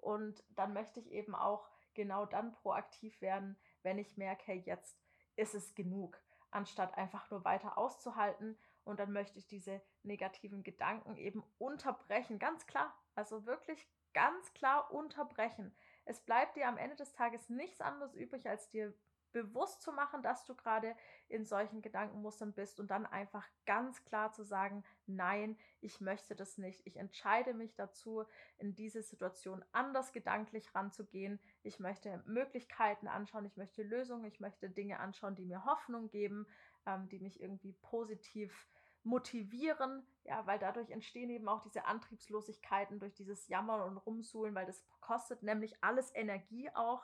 Und 0.04 0.44
dann 0.50 0.74
möchte 0.74 1.00
ich 1.00 1.10
eben 1.10 1.34
auch 1.34 1.66
genau 1.94 2.26
dann 2.26 2.52
proaktiv 2.52 3.20
werden, 3.22 3.56
wenn 3.82 3.98
ich 3.98 4.18
merke, 4.18 4.42
hey, 4.46 4.62
jetzt 4.66 4.98
ist 5.36 5.54
es 5.54 5.74
genug, 5.74 6.20
anstatt 6.50 6.96
einfach 6.98 7.30
nur 7.30 7.44
weiter 7.44 7.78
auszuhalten. 7.78 8.58
Und 8.84 9.00
dann 9.00 9.12
möchte 9.12 9.38
ich 9.38 9.46
diese 9.46 9.80
negativen 10.02 10.62
Gedanken 10.62 11.16
eben 11.16 11.42
unterbrechen, 11.58 12.38
ganz 12.38 12.66
klar. 12.66 12.94
Also 13.14 13.46
wirklich 13.46 13.88
ganz 14.12 14.52
klar 14.52 14.92
unterbrechen. 14.92 15.74
Es 16.04 16.20
bleibt 16.20 16.56
dir 16.56 16.68
am 16.68 16.76
Ende 16.76 16.96
des 16.96 17.12
Tages 17.12 17.48
nichts 17.48 17.80
anderes 17.80 18.14
übrig, 18.14 18.46
als 18.48 18.68
dir 18.68 18.92
bewusst 19.34 19.82
zu 19.82 19.92
machen, 19.92 20.22
dass 20.22 20.46
du 20.46 20.54
gerade 20.54 20.96
in 21.28 21.44
solchen 21.44 21.82
Gedankenmustern 21.82 22.54
bist 22.54 22.80
und 22.80 22.90
dann 22.90 23.04
einfach 23.04 23.46
ganz 23.66 24.02
klar 24.04 24.32
zu 24.32 24.44
sagen, 24.44 24.84
nein, 25.06 25.58
ich 25.80 26.00
möchte 26.00 26.34
das 26.36 26.56
nicht. 26.56 26.80
Ich 26.86 26.96
entscheide 26.96 27.52
mich 27.52 27.74
dazu, 27.74 28.24
in 28.58 28.74
diese 28.74 29.02
Situation 29.02 29.62
anders 29.72 30.12
gedanklich 30.12 30.74
ranzugehen. 30.74 31.40
Ich 31.64 31.80
möchte 31.80 32.22
Möglichkeiten 32.26 33.08
anschauen, 33.08 33.44
ich 33.44 33.56
möchte 33.56 33.82
Lösungen, 33.82 34.24
ich 34.24 34.40
möchte 34.40 34.70
Dinge 34.70 35.00
anschauen, 35.00 35.34
die 35.34 35.44
mir 35.44 35.64
Hoffnung 35.64 36.08
geben, 36.08 36.46
ähm, 36.86 37.08
die 37.08 37.18
mich 37.18 37.42
irgendwie 37.42 37.72
positiv 37.82 38.68
motivieren, 39.02 40.06
ja, 40.22 40.46
weil 40.46 40.58
dadurch 40.58 40.90
entstehen 40.90 41.28
eben 41.28 41.48
auch 41.48 41.62
diese 41.62 41.84
Antriebslosigkeiten 41.84 43.00
durch 43.00 43.14
dieses 43.14 43.48
Jammern 43.48 43.82
und 43.82 43.98
Rumsuhlen, 43.98 44.54
weil 44.54 44.64
das 44.64 44.82
kostet 45.00 45.42
nämlich 45.42 45.76
alles 45.82 46.14
Energie 46.14 46.70
auch. 46.74 47.02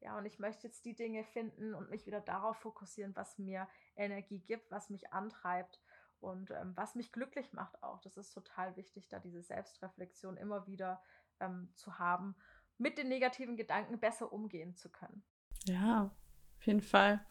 Ja, 0.00 0.16
und 0.16 0.24
ich 0.24 0.38
möchte 0.38 0.66
jetzt 0.66 0.84
die 0.84 0.94
Dinge 0.94 1.24
finden 1.24 1.74
und 1.74 1.90
mich 1.90 2.06
wieder 2.06 2.20
darauf 2.20 2.56
fokussieren, 2.56 3.14
was 3.14 3.38
mir 3.38 3.68
Energie 3.96 4.40
gibt, 4.40 4.70
was 4.70 4.88
mich 4.88 5.12
antreibt 5.12 5.80
und 6.20 6.50
ähm, 6.50 6.72
was 6.74 6.94
mich 6.94 7.12
glücklich 7.12 7.52
macht 7.52 7.82
auch. 7.82 8.00
Das 8.00 8.16
ist 8.16 8.32
total 8.32 8.76
wichtig, 8.76 9.08
da 9.08 9.18
diese 9.18 9.42
Selbstreflexion 9.42 10.36
immer 10.36 10.66
wieder 10.66 11.02
ähm, 11.40 11.70
zu 11.74 11.98
haben, 11.98 12.34
mit 12.78 12.96
den 12.96 13.08
negativen 13.08 13.56
Gedanken 13.56 13.98
besser 13.98 14.32
umgehen 14.32 14.74
zu 14.74 14.90
können. 14.90 15.22
Ja, 15.64 16.10
auf 16.58 16.66
jeden 16.66 16.82
Fall. 16.82 17.24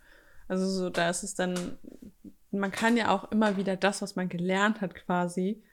Also 0.48 0.68
so, 0.68 0.90
da 0.90 1.10
ist 1.10 1.24
es 1.24 1.36
dann, 1.36 1.78
man 2.52 2.72
kann 2.72 2.98
ja 2.98 3.10
auch 3.10 3.32
immer 3.32 3.58
wieder 3.58 3.78
das, 3.78 4.02
was 4.02 4.16
man 4.16 4.30
gelernt 4.30 4.82
hat, 4.82 4.96
quasi 4.96 5.64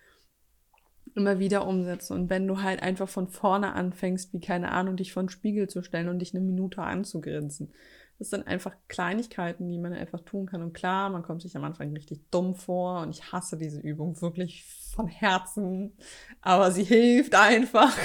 immer 1.16 1.38
wieder 1.38 1.66
umsetzen. 1.66 2.14
Und 2.14 2.30
wenn 2.30 2.46
du 2.46 2.62
halt 2.62 2.82
einfach 2.82 3.08
von 3.08 3.28
vorne 3.28 3.72
anfängst, 3.72 4.32
wie 4.32 4.40
keine 4.40 4.72
Ahnung, 4.72 4.96
dich 4.96 5.12
vor 5.12 5.22
den 5.22 5.28
Spiegel 5.28 5.68
zu 5.68 5.82
stellen 5.82 6.08
und 6.08 6.18
dich 6.18 6.34
eine 6.34 6.44
Minute 6.44 6.82
anzugrinsen. 6.82 7.72
Das 8.18 8.30
sind 8.30 8.46
einfach 8.46 8.74
Kleinigkeiten, 8.88 9.68
die 9.68 9.78
man 9.78 9.92
einfach 9.92 10.20
tun 10.20 10.46
kann. 10.46 10.62
Und 10.62 10.72
klar, 10.72 11.10
man 11.10 11.22
kommt 11.22 11.42
sich 11.42 11.54
am 11.56 11.64
Anfang 11.64 11.92
richtig 11.92 12.30
dumm 12.30 12.54
vor 12.54 13.02
und 13.02 13.10
ich 13.10 13.32
hasse 13.32 13.58
diese 13.58 13.80
Übung 13.80 14.20
wirklich 14.22 14.64
von 14.94 15.06
Herzen. 15.06 15.96
Aber 16.40 16.70
sie 16.70 16.84
hilft 16.84 17.34
einfach. 17.34 17.96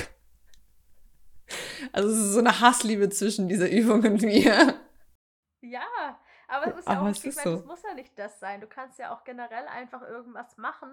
Also 1.91 2.09
es 2.09 2.17
ist 2.17 2.33
so 2.33 2.39
eine 2.39 2.59
Hassliebe 2.61 3.09
zwischen 3.09 3.47
dieser 3.47 3.69
Übung 3.69 4.03
und 4.03 4.21
mir. 4.21 4.75
Ja, 5.61 5.81
aber 6.47 6.67
es 6.67 6.79
ist 6.79 6.87
ja 6.87 7.01
auch, 7.01 7.07
ich 7.07 7.23
meine, 7.23 7.49
so. 7.49 7.53
es 7.55 7.65
muss 7.65 7.83
ja 7.83 7.93
nicht 7.93 8.17
das 8.19 8.39
sein. 8.39 8.59
Du 8.59 8.67
kannst 8.67 8.99
ja 8.99 9.13
auch 9.13 9.23
generell 9.23 9.67
einfach 9.67 10.01
irgendwas 10.01 10.57
machen, 10.57 10.89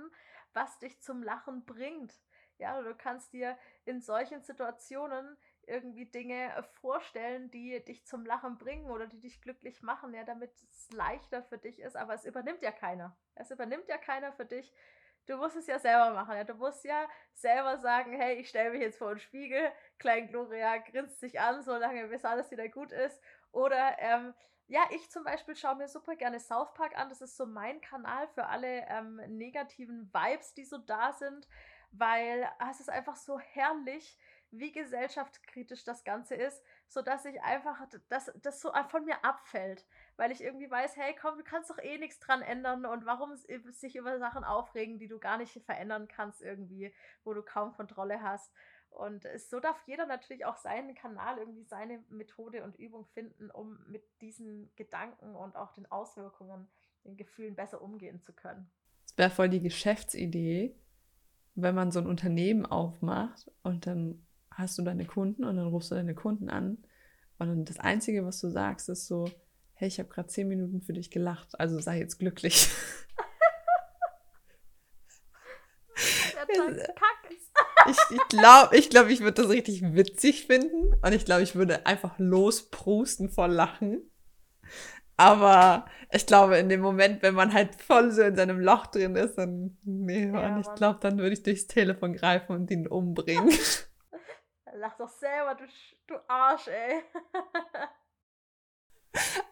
was 0.58 0.78
dich 0.80 1.00
zum 1.00 1.22
Lachen 1.22 1.64
bringt. 1.64 2.12
Ja, 2.58 2.82
du 2.82 2.92
kannst 2.96 3.32
dir 3.32 3.56
in 3.84 4.00
solchen 4.00 4.42
Situationen 4.42 5.36
irgendwie 5.68 6.06
Dinge 6.06 6.52
äh, 6.56 6.62
vorstellen, 6.80 7.50
die 7.52 7.84
dich 7.84 8.04
zum 8.06 8.26
Lachen 8.26 8.58
bringen 8.58 8.90
oder 8.90 9.06
die 9.06 9.20
dich 9.20 9.40
glücklich 9.40 9.82
machen, 9.82 10.12
ja, 10.14 10.24
damit 10.24 10.50
es 10.70 10.90
leichter 10.90 11.44
für 11.44 11.58
dich 11.58 11.78
ist, 11.78 11.96
aber 11.96 12.14
es 12.14 12.24
übernimmt 12.24 12.62
ja 12.62 12.72
keiner. 12.72 13.16
Es 13.36 13.52
übernimmt 13.52 13.86
ja 13.86 13.98
keiner 13.98 14.32
für 14.32 14.46
dich. 14.46 14.74
Du 15.26 15.36
musst 15.36 15.56
es 15.56 15.68
ja 15.68 15.78
selber 15.78 16.10
machen, 16.12 16.36
ja. 16.36 16.42
Du 16.42 16.54
musst 16.54 16.84
ja 16.84 17.06
selber 17.34 17.76
sagen, 17.76 18.12
hey, 18.14 18.36
ich 18.40 18.48
stelle 18.48 18.70
mich 18.70 18.80
jetzt 18.80 18.98
vor 18.98 19.14
den 19.14 19.20
Spiegel, 19.20 19.70
Klein 19.98 20.26
Gloria 20.26 20.78
grinst 20.78 21.20
sich 21.20 21.38
an, 21.38 21.62
solange 21.62 22.08
bis 22.08 22.24
alles 22.24 22.50
wieder 22.50 22.68
gut 22.68 22.90
ist. 22.90 23.20
Oder 23.52 23.96
ähm, 24.00 24.34
ja, 24.68 24.82
ich 24.90 25.10
zum 25.10 25.24
Beispiel 25.24 25.56
schaue 25.56 25.76
mir 25.76 25.88
super 25.88 26.14
gerne 26.14 26.40
South 26.40 26.74
Park 26.74 26.96
an. 26.96 27.08
Das 27.08 27.22
ist 27.22 27.36
so 27.36 27.46
mein 27.46 27.80
Kanal 27.80 28.28
für 28.28 28.46
alle 28.46 28.86
ähm, 28.88 29.16
negativen 29.28 30.12
Vibes, 30.12 30.54
die 30.54 30.64
so 30.64 30.78
da 30.78 31.12
sind, 31.12 31.48
weil 31.90 32.44
ah, 32.58 32.70
es 32.70 32.80
ist 32.80 32.90
einfach 32.90 33.16
so 33.16 33.38
herrlich, 33.38 34.18
wie 34.50 34.72
gesellschaftskritisch 34.72 35.84
das 35.84 36.04
Ganze 36.04 36.34
ist, 36.34 36.62
sodass 36.86 37.24
ich 37.24 37.42
einfach, 37.42 37.86
dass 38.08 38.32
das 38.42 38.60
so 38.60 38.72
von 38.88 39.04
mir 39.04 39.22
abfällt, 39.24 39.86
weil 40.16 40.32
ich 40.32 40.42
irgendwie 40.42 40.70
weiß, 40.70 40.96
hey, 40.96 41.14
komm, 41.20 41.36
du 41.36 41.44
kannst 41.44 41.70
doch 41.70 41.78
eh 41.78 41.98
nichts 41.98 42.18
dran 42.18 42.40
ändern 42.42 42.86
und 42.86 43.04
warum 43.04 43.36
sich 43.36 43.96
über 43.96 44.18
Sachen 44.18 44.44
aufregen, 44.44 44.98
die 44.98 45.08
du 45.08 45.18
gar 45.18 45.36
nicht 45.36 45.62
verändern 45.64 46.08
kannst 46.08 46.40
irgendwie, 46.40 46.94
wo 47.24 47.34
du 47.34 47.42
kaum 47.42 47.74
Kontrolle 47.74 48.22
hast. 48.22 48.52
Und 48.90 49.26
so 49.36 49.60
darf 49.60 49.76
jeder 49.86 50.06
natürlich 50.06 50.44
auch 50.44 50.56
seinen 50.56 50.94
Kanal, 50.94 51.38
irgendwie 51.38 51.64
seine 51.64 52.02
Methode 52.08 52.64
und 52.64 52.76
Übung 52.76 53.06
finden, 53.06 53.50
um 53.50 53.78
mit 53.88 54.02
diesen 54.20 54.70
Gedanken 54.76 55.36
und 55.36 55.56
auch 55.56 55.72
den 55.72 55.90
Auswirkungen, 55.90 56.68
den 57.04 57.16
Gefühlen 57.16 57.54
besser 57.54 57.80
umgehen 57.80 58.20
zu 58.20 58.32
können. 58.32 58.70
Es 59.06 59.16
wäre 59.16 59.30
voll 59.30 59.48
die 59.48 59.62
Geschäftsidee, 59.62 60.74
wenn 61.54 61.74
man 61.74 61.92
so 61.92 62.00
ein 62.00 62.06
Unternehmen 62.06 62.66
aufmacht 62.66 63.50
und 63.62 63.86
dann 63.86 64.26
hast 64.50 64.78
du 64.78 64.82
deine 64.82 65.06
Kunden 65.06 65.44
und 65.44 65.56
dann 65.56 65.68
rufst 65.68 65.90
du 65.90 65.94
deine 65.94 66.14
Kunden 66.14 66.50
an 66.50 66.78
und 67.38 67.46
dann 67.48 67.64
das 67.64 67.78
Einzige, 67.78 68.24
was 68.24 68.40
du 68.40 68.48
sagst, 68.48 68.88
ist 68.88 69.06
so, 69.06 69.30
hey, 69.74 69.86
ich 69.86 70.00
habe 70.00 70.08
gerade 70.08 70.28
zehn 70.28 70.48
Minuten 70.48 70.82
für 70.82 70.92
dich 70.92 71.10
gelacht, 71.10 71.58
also 71.58 71.78
sei 71.80 71.98
jetzt 71.98 72.18
glücklich. 72.18 72.68
Der 76.48 76.94
ich 77.88 78.28
glaube, 78.28 78.76
ich, 78.76 78.90
glaub, 78.90 79.08
ich 79.08 79.20
würde 79.20 79.42
das 79.42 79.50
richtig 79.50 79.82
witzig 79.94 80.46
finden 80.46 80.94
und 81.02 81.12
ich 81.12 81.24
glaube, 81.24 81.42
ich 81.42 81.54
würde 81.54 81.86
einfach 81.86 82.14
losprusten 82.18 83.28
vor 83.28 83.48
Lachen. 83.48 84.10
Aber 85.16 85.86
ich 86.12 86.26
glaube, 86.26 86.58
in 86.58 86.68
dem 86.68 86.80
Moment, 86.80 87.22
wenn 87.22 87.34
man 87.34 87.52
halt 87.52 87.74
voll 87.74 88.12
so 88.12 88.22
in 88.22 88.36
seinem 88.36 88.60
Loch 88.60 88.86
drin 88.86 89.16
ist, 89.16 89.34
dann, 89.34 89.76
nee, 89.82 90.30
ja, 90.30 90.54
und 90.54 90.60
ich 90.60 90.74
glaube, 90.76 91.00
dann 91.00 91.18
würde 91.18 91.32
ich 91.32 91.42
durchs 91.42 91.66
Telefon 91.66 92.14
greifen 92.14 92.54
und 92.54 92.70
ihn 92.70 92.86
umbringen. 92.86 93.50
Lach 94.74 94.96
doch 94.96 95.08
selber, 95.08 95.56
du, 95.56 95.64
du 96.06 96.14
Arsch, 96.28 96.68
ey. 96.68 97.02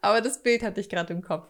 Aber 0.01 0.21
das 0.21 0.41
Bild 0.43 0.63
hatte 0.63 0.81
ich 0.81 0.89
gerade 0.89 1.13
im 1.13 1.23
Kopf. 1.23 1.49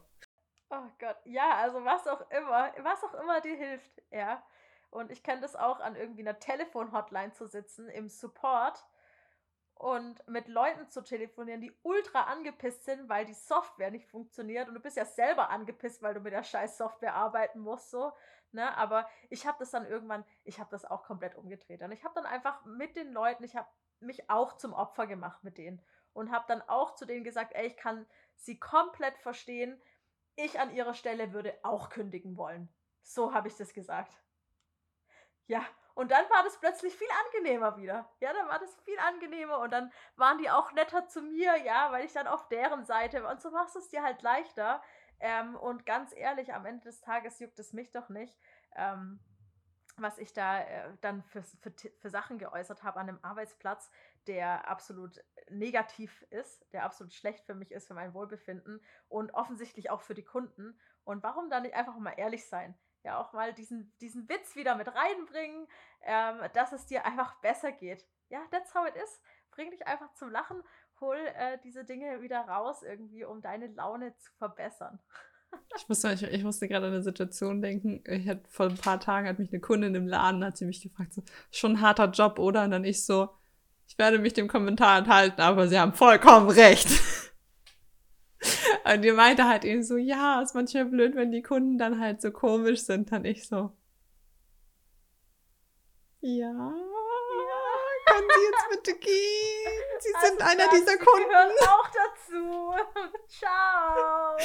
Oh 0.71 0.89
Gott, 0.99 1.17
ja, 1.25 1.57
also 1.57 1.85
was 1.85 2.07
auch 2.07 2.29
immer, 2.31 2.73
was 2.83 3.05
auch 3.05 3.15
immer 3.15 3.41
dir 3.41 3.57
hilft, 3.57 4.03
ja. 4.11 4.43
Und 4.97 5.13
ich 5.13 5.23
kenne 5.23 5.43
das 5.43 5.55
auch, 5.57 5.81
an 5.81 5.95
irgendwie 5.95 6.23
einer 6.23 6.39
Telefon-Hotline 6.39 7.33
zu 7.33 7.47
sitzen, 7.47 7.91
im 7.91 8.09
Support 8.09 8.83
und 9.75 10.27
mit 10.27 10.49
Leuten 10.49 10.89
zu 10.89 11.03
telefonieren, 11.03 11.61
die 11.61 11.77
ultra 11.83 12.23
angepisst 12.23 12.87
sind, 12.87 13.07
weil 13.11 13.27
die 13.27 13.35
Software 13.35 13.91
nicht 13.91 14.09
funktioniert. 14.09 14.69
Und 14.69 14.75
du 14.75 14.81
bist 14.81 14.97
ja 14.97 15.05
selber 15.05 15.51
angepisst, 15.51 16.03
weil 16.03 16.15
du 16.15 16.21
mit 16.21 16.33
der 16.33 16.43
scheiß 16.43 16.79
Software 16.79 17.15
arbeiten 17.15 17.61
musst, 17.61 17.91
so. 17.91 18.11
Ne? 18.53 18.75
Aber 18.79 19.07
ich 19.29 19.47
habe 19.47 19.59
das 19.59 19.71
dann 19.71 19.85
irgendwann, 19.85 20.25
ich 20.45 20.59
habe 20.59 20.71
das 20.71 20.87
auch 20.87 21.05
komplett 21.05 21.35
umgedreht. 21.35 21.83
Und 21.83 21.93
ich 21.93 22.03
habe 22.03 22.15
dann 22.15 22.25
einfach 22.25 22.65
mit 22.65 22.97
den 22.97 23.13
Leuten, 23.13 23.45
ich 23.45 23.55
habe 23.55 23.69
mich 24.01 24.31
auch 24.31 24.57
zum 24.57 24.73
Opfer 24.73 25.07
gemacht 25.07 25.45
mit 25.45 25.59
denen. 25.59 25.83
Und 26.15 26.31
habe 26.33 26.47
dann 26.49 26.63
auch 26.63 26.95
zu 26.95 27.05
denen 27.05 27.23
gesagt, 27.23 27.53
ey, 27.55 27.67
ich 27.67 27.77
kann 27.77 28.07
sie 28.35 28.59
komplett 28.59 29.19
verstehen. 29.19 29.79
Ich 30.37 30.59
an 30.59 30.75
ihrer 30.75 30.95
Stelle 30.95 31.35
würde 31.35 31.55
auch 31.65 31.91
kündigen 31.91 32.39
wollen. 32.39 32.71
So 33.03 33.35
habe 33.35 33.49
ich 33.49 33.57
das 33.59 33.75
gesagt. 33.75 34.17
Ja, 35.47 35.65
und 35.95 36.11
dann 36.11 36.29
war 36.29 36.43
das 36.45 36.59
plötzlich 36.61 36.95
viel 36.95 37.09
angenehmer 37.25 37.77
wieder. 37.77 38.11
Ja, 38.21 38.33
dann 38.33 38.49
war 38.49 38.59
das 38.59 38.75
viel 38.85 38.99
angenehmer 38.99 39.59
und 39.61 39.71
dann 39.71 39.91
waren 40.17 40.39
die 40.39 40.51
auch 40.51 40.73
netter 40.73 41.07
zu 41.09 41.23
mir, 41.23 41.57
ja, 41.65 41.91
weil 41.93 42.05
ich 42.05 42.13
dann 42.13 42.27
auf 42.27 42.49
deren 42.49 42.85
Seite 42.85 43.23
war. 43.23 43.31
Und 43.33 43.41
so 43.41 43.51
machst 43.51 43.75
du 43.75 43.79
es 43.79 43.89
dir 43.89 44.03
halt 44.03 44.23
leichter. 44.23 44.83
Ähm, 45.21 45.57
und 45.57 45.87
ganz 45.87 46.13
ehrlich, 46.15 46.53
am 46.53 46.67
Ende 46.67 46.85
des 46.85 47.01
Tages 47.01 47.39
juckt 47.39 47.59
es 47.59 47.73
mich 47.73 47.91
doch 47.93 48.11
nicht, 48.11 48.39
ähm, 48.75 49.21
was 49.97 50.19
ich 50.19 50.35
da 50.35 50.61
äh, 50.61 50.91
dann 51.01 51.23
für, 51.23 51.43
für, 51.43 51.73
für 51.99 52.11
Sachen 52.11 52.39
geäußert 52.39 52.83
habe 52.83 53.01
an 53.01 53.09
einem 53.09 53.19
Arbeitsplatz, 53.23 53.91
der 54.27 54.69
absolut 54.69 55.25
negativ 55.49 56.23
ist, 56.31 56.71
der 56.75 56.85
absolut 56.85 57.15
schlecht 57.15 57.47
für 57.47 57.55
mich 57.55 57.73
ist, 57.73 57.87
für 57.87 57.95
mein 57.95 58.13
Wohlbefinden 58.13 58.83
und 59.09 59.33
offensichtlich 59.33 59.89
auch 59.91 60.03
für 60.03 60.15
die 60.15 60.25
Kunden. 60.25 60.79
Und 61.05 61.23
warum 61.23 61.49
dann 61.49 61.63
nicht 61.63 61.75
einfach 61.75 61.97
mal 61.97 62.13
ehrlich 62.19 62.47
sein? 62.47 62.77
Ja 63.07 63.19
auch 63.19 63.33
mal 63.33 63.55
diesen, 63.55 63.93
diesen 64.01 64.29
Witz 64.29 64.57
wieder 64.57 64.75
mit 64.75 64.89
reinbringen, 64.89 65.67
ähm, 66.03 66.41
dass 66.53 66.73
es 66.73 66.87
dir 66.87 67.07
einfach 67.07 67.41
besser 67.41 67.73
geht. 67.73 68.05
Ja, 68.29 68.41
that's 68.51 68.75
how 68.75 68.87
it 68.87 68.97
is. 68.97 69.21
Bring 69.53 69.71
dich 69.71 69.87
einfach 69.87 70.13
zum 70.15 70.31
Lachen, 70.31 70.63
hol 71.01 71.17
äh, 71.17 71.59
diese 71.65 71.85
Dinge 71.85 72.21
wieder 72.21 72.41
raus, 72.41 72.83
irgendwie, 72.83 73.25
um 73.25 73.41
deine 73.41 73.69
Laune 73.69 74.15
zu 74.19 74.31
verbessern. 74.39 74.99
ich, 75.77 75.89
musste, 75.89 76.13
ich, 76.13 76.23
ich 76.25 76.45
musste 76.45 76.69
gerade 76.69 76.87
an 76.87 76.93
eine 76.93 77.03
Situation 77.03 77.63
denken. 77.63 78.03
Ich 78.07 78.29
hatte 78.29 78.43
vor 78.49 78.67
ein 78.67 78.77
paar 78.77 79.01
Tagen 79.01 79.29
hat 79.29 79.39
mich 79.39 79.53
eine 79.53 79.61
Kundin 79.61 79.95
im 79.95 80.09
Laden, 80.09 80.45
hat 80.45 80.57
sie 80.57 80.67
mich 80.67 80.83
gefragt, 80.83 81.15
so, 81.15 81.23
schon 81.51 81.73
ein 81.73 81.81
harter 81.81 82.11
Job, 82.11 82.39
oder? 82.39 82.65
Und 82.65 82.73
dann 82.73 82.85
ich 82.85 83.07
so, 83.07 83.31
ich 83.87 83.97
werde 83.97 84.19
mich 84.19 84.35
dem 84.35 84.49
Kommentar 84.49 84.99
enthalten, 84.99 85.41
aber 85.41 85.69
sie 85.69 85.79
haben 85.79 85.93
vollkommen 85.93 86.51
recht. 86.51 86.89
Und 88.93 89.03
die 89.03 89.13
meinte 89.13 89.49
halt 89.49 89.65
eben 89.65 89.83
so, 89.83 89.97
ja, 89.97 90.41
ist 90.43 90.55
manchmal 90.55 90.85
blöd, 90.87 91.17
wenn 91.17 91.33
die 91.33 91.43
Kunden 91.43 91.77
dann 91.77 91.99
halt 92.01 92.21
so 92.21 92.31
komisch 92.31 92.83
sind. 92.83 93.11
Dann 93.11 93.25
ich 93.25 93.49
so, 93.49 93.73
ja, 96.21 96.75
können 98.07 98.29
Sie 98.35 98.45
jetzt 98.51 98.71
bitte 98.71 98.99
gehen? 98.99 99.73
Sie 100.01 100.15
Also 100.15 100.27
sind 100.29 100.43
einer 100.43 100.69
dieser 100.71 100.97
Kunden. 100.99 101.31
auch 101.69 101.89
dazu. 101.89 102.75
Ciao. 103.29 104.37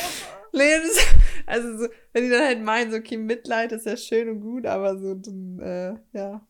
Nee, 0.53 0.79
das, 0.79 1.05
also 1.45 1.77
so, 1.77 1.87
wenn 2.13 2.23
die 2.23 2.29
dann 2.29 2.43
halt 2.43 2.61
meinen, 2.61 2.91
so, 2.91 2.97
okay, 2.97 3.17
Mitleid 3.17 3.71
ist 3.71 3.85
ja 3.85 3.95
schön 3.95 4.29
und 4.29 4.41
gut, 4.41 4.65
aber 4.65 4.97
so, 4.97 5.15
dann, 5.15 5.59
äh, 5.59 6.17
ja, 6.17 6.45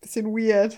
bisschen 0.00 0.26
weird. 0.26 0.76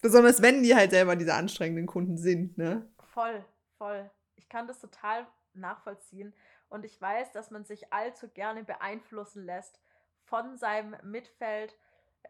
Besonders 0.00 0.42
wenn 0.42 0.62
die 0.62 0.74
halt 0.74 0.92
selber 0.92 1.16
diese 1.16 1.34
anstrengenden 1.34 1.86
Kunden 1.86 2.16
sind, 2.16 2.56
ne? 2.56 2.88
Voll, 3.12 3.44
voll. 3.78 4.10
Ich 4.46 4.50
kann 4.50 4.68
das 4.68 4.78
total 4.78 5.26
nachvollziehen. 5.54 6.32
Und 6.68 6.84
ich 6.84 7.00
weiß, 7.00 7.32
dass 7.32 7.50
man 7.50 7.64
sich 7.64 7.92
allzu 7.92 8.28
gerne 8.28 8.62
beeinflussen 8.62 9.44
lässt 9.44 9.80
von 10.22 10.56
seinem 10.56 10.96
Mitfeld, 11.02 11.76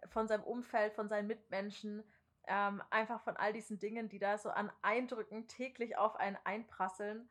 von 0.09 0.27
seinem 0.27 0.43
Umfeld, 0.43 0.95
von 0.95 1.11
seinen 1.11 1.27
Mitmenschen, 1.27 2.03
ähm, 2.47 2.83
einfach 2.89 3.21
von 3.21 3.37
all 3.37 3.53
diesen 3.53 3.79
Dingen, 3.79 4.09
die 4.09 4.19
da 4.19 4.39
so 4.39 4.49
an 4.49 4.73
Eindrücken 4.81 5.47
täglich 5.47 5.99
auf 5.99 6.17
einen 6.17 6.39
einprasseln. 6.45 7.29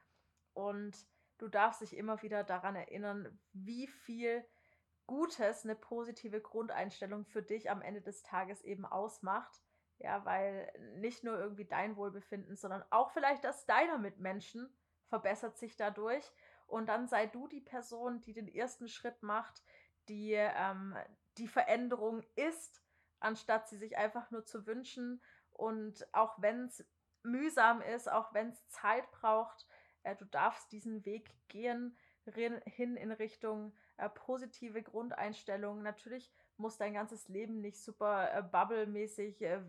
Und 0.53 0.95
du 1.39 1.47
darfst 1.47 1.81
dich 1.81 1.97
immer 1.97 2.21
wieder 2.21 2.43
daran 2.43 2.75
erinnern, 2.75 3.39
wie 3.53 3.87
viel 3.87 4.45
Gutes 5.07 5.63
eine 5.63 5.75
positive 5.75 6.41
Grundeinstellung 6.41 7.25
für 7.25 7.41
dich 7.41 7.71
am 7.71 7.81
Ende 7.81 8.01
des 8.01 8.21
Tages 8.21 8.61
eben 8.61 8.85
ausmacht. 8.85 9.64
Ja, 9.99 10.25
weil 10.25 10.71
nicht 10.97 11.23
nur 11.23 11.39
irgendwie 11.39 11.65
dein 11.65 11.95
Wohlbefinden, 11.95 12.57
sondern 12.57 12.83
auch 12.89 13.11
vielleicht 13.11 13.43
das 13.43 13.65
deiner 13.65 13.97
Mitmenschen 13.97 14.69
verbessert 15.07 15.57
sich 15.57 15.77
dadurch. 15.77 16.29
Und 16.67 16.87
dann 16.87 17.07
sei 17.07 17.27
du 17.27 17.47
die 17.47 17.61
Person, 17.61 18.21
die 18.21 18.33
den 18.33 18.47
ersten 18.47 18.87
Schritt 18.87 19.23
macht, 19.23 19.63
die 20.09 20.33
ähm, 20.33 20.95
die 21.37 21.47
Veränderung 21.47 22.23
ist, 22.35 22.81
anstatt 23.19 23.67
sie 23.67 23.77
sich 23.77 23.97
einfach 23.97 24.31
nur 24.31 24.45
zu 24.45 24.65
wünschen. 24.65 25.21
Und 25.51 26.07
auch 26.13 26.41
wenn 26.41 26.65
es 26.65 26.85
mühsam 27.23 27.81
ist, 27.81 28.11
auch 28.11 28.33
wenn 28.33 28.49
es 28.49 28.67
Zeit 28.69 29.09
braucht, 29.11 29.65
äh, 30.03 30.15
du 30.15 30.25
darfst 30.25 30.71
diesen 30.71 31.05
Weg 31.05 31.31
gehen 31.47 31.97
hin 32.33 32.97
in 32.97 33.11
Richtung 33.11 33.75
äh, 33.97 34.09
positive 34.09 34.81
Grundeinstellung. 34.81 35.83
Natürlich 35.83 36.31
muss 36.57 36.77
dein 36.77 36.93
ganzes 36.93 37.27
Leben 37.27 37.61
nicht 37.61 37.77
super 37.77 38.33
äh, 38.33 38.41
bubblemäßig 38.41 39.41
äh, 39.43 39.61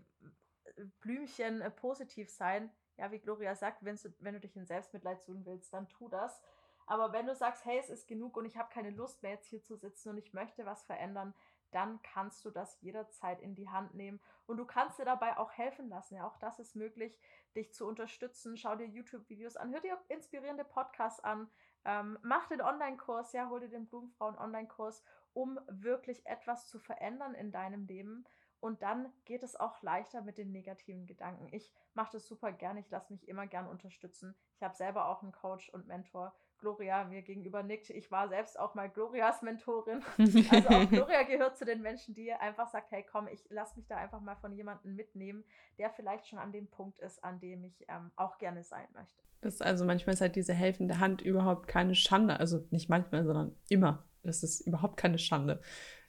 Blümchen 1.00 1.60
äh, 1.60 1.70
positiv 1.70 2.30
sein. 2.30 2.70
Ja, 2.96 3.10
wie 3.10 3.18
Gloria 3.18 3.54
sagt, 3.54 3.84
wenn's, 3.84 4.02
du, 4.02 4.10
wenn 4.20 4.34
du 4.34 4.40
dich 4.40 4.56
in 4.56 4.66
Selbstmitleid 4.66 5.22
suchen 5.22 5.44
willst, 5.44 5.72
dann 5.72 5.88
tu 5.88 6.08
das. 6.08 6.40
Aber 6.86 7.12
wenn 7.12 7.26
du 7.26 7.34
sagst, 7.34 7.64
hey, 7.64 7.78
es 7.78 7.90
ist 7.90 8.06
genug 8.06 8.36
und 8.36 8.44
ich 8.44 8.56
habe 8.56 8.72
keine 8.72 8.90
Lust 8.90 9.22
mehr 9.22 9.32
jetzt 9.32 9.48
hier 9.48 9.62
zu 9.62 9.76
sitzen 9.76 10.10
und 10.10 10.18
ich 10.18 10.32
möchte 10.32 10.64
was 10.64 10.84
verändern, 10.84 11.34
dann 11.72 12.00
kannst 12.02 12.44
du 12.44 12.50
das 12.50 12.80
jederzeit 12.80 13.40
in 13.40 13.54
die 13.54 13.68
Hand 13.68 13.94
nehmen 13.94 14.20
und 14.46 14.56
du 14.56 14.64
kannst 14.64 14.98
dir 14.98 15.04
dabei 15.04 15.36
auch 15.36 15.52
helfen 15.52 15.88
lassen. 15.88 16.14
Ja, 16.14 16.26
auch 16.26 16.38
das 16.38 16.58
ist 16.58 16.76
möglich, 16.76 17.18
dich 17.56 17.74
zu 17.74 17.86
unterstützen. 17.86 18.56
Schau 18.56 18.76
dir 18.76 18.86
YouTube-Videos 18.86 19.56
an, 19.56 19.72
hör 19.72 19.80
dir 19.80 19.98
inspirierende 20.08 20.64
Podcasts 20.64 21.20
an, 21.20 21.50
ähm, 21.84 22.18
mach 22.22 22.46
den 22.48 22.62
Online-Kurs, 22.62 23.32
ja, 23.32 23.48
hol 23.48 23.60
dir 23.60 23.68
den 23.68 23.86
Blumenfrauen-Online-Kurs, 23.86 25.02
um 25.32 25.58
wirklich 25.68 26.24
etwas 26.26 26.68
zu 26.68 26.78
verändern 26.78 27.34
in 27.34 27.52
deinem 27.52 27.86
Leben. 27.86 28.24
Und 28.66 28.82
dann 28.82 29.12
geht 29.24 29.44
es 29.44 29.54
auch 29.54 29.80
leichter 29.80 30.22
mit 30.22 30.38
den 30.38 30.50
negativen 30.50 31.06
Gedanken. 31.06 31.46
Ich 31.52 31.72
mache 31.94 32.14
das 32.14 32.26
super 32.26 32.50
gerne, 32.50 32.80
ich 32.80 32.90
lasse 32.90 33.12
mich 33.12 33.28
immer 33.28 33.46
gern 33.46 33.68
unterstützen. 33.68 34.34
Ich 34.56 34.62
habe 34.64 34.74
selber 34.74 35.06
auch 35.06 35.22
einen 35.22 35.30
Coach 35.30 35.70
und 35.70 35.86
Mentor. 35.86 36.34
Gloria 36.58 37.04
mir 37.04 37.22
gegenüber 37.22 37.62
nickt. 37.62 37.90
Ich 37.90 38.10
war 38.10 38.28
selbst 38.28 38.58
auch 38.58 38.74
mal 38.74 38.90
Glorias 38.90 39.40
Mentorin. 39.42 40.02
Also 40.50 40.68
auch 40.68 40.88
Gloria 40.88 41.22
gehört 41.22 41.56
zu 41.56 41.64
den 41.64 41.80
Menschen, 41.80 42.16
die 42.16 42.32
einfach 42.32 42.66
sagt, 42.66 42.90
hey 42.90 43.06
komm, 43.08 43.28
ich 43.28 43.48
lasse 43.50 43.76
mich 43.76 43.86
da 43.86 43.98
einfach 43.98 44.20
mal 44.20 44.34
von 44.34 44.52
jemandem 44.52 44.96
mitnehmen, 44.96 45.44
der 45.78 45.90
vielleicht 45.90 46.26
schon 46.26 46.40
an 46.40 46.50
dem 46.50 46.66
Punkt 46.66 46.98
ist, 46.98 47.22
an 47.22 47.38
dem 47.38 47.62
ich 47.62 47.84
ähm, 47.86 48.10
auch 48.16 48.36
gerne 48.38 48.64
sein 48.64 48.88
möchte. 48.94 49.22
Das 49.42 49.54
ist 49.54 49.62
also 49.62 49.84
manchmal 49.84 50.14
ist 50.14 50.20
halt 50.20 50.34
diese 50.34 50.54
helfende 50.54 50.98
Hand 50.98 51.22
überhaupt 51.22 51.68
keine 51.68 51.94
Schande. 51.94 52.40
Also 52.40 52.66
nicht 52.70 52.88
manchmal, 52.88 53.24
sondern 53.24 53.54
immer. 53.68 54.02
Das 54.24 54.42
ist 54.42 54.60
überhaupt 54.62 54.96
keine 54.96 55.18
Schande. 55.18 55.60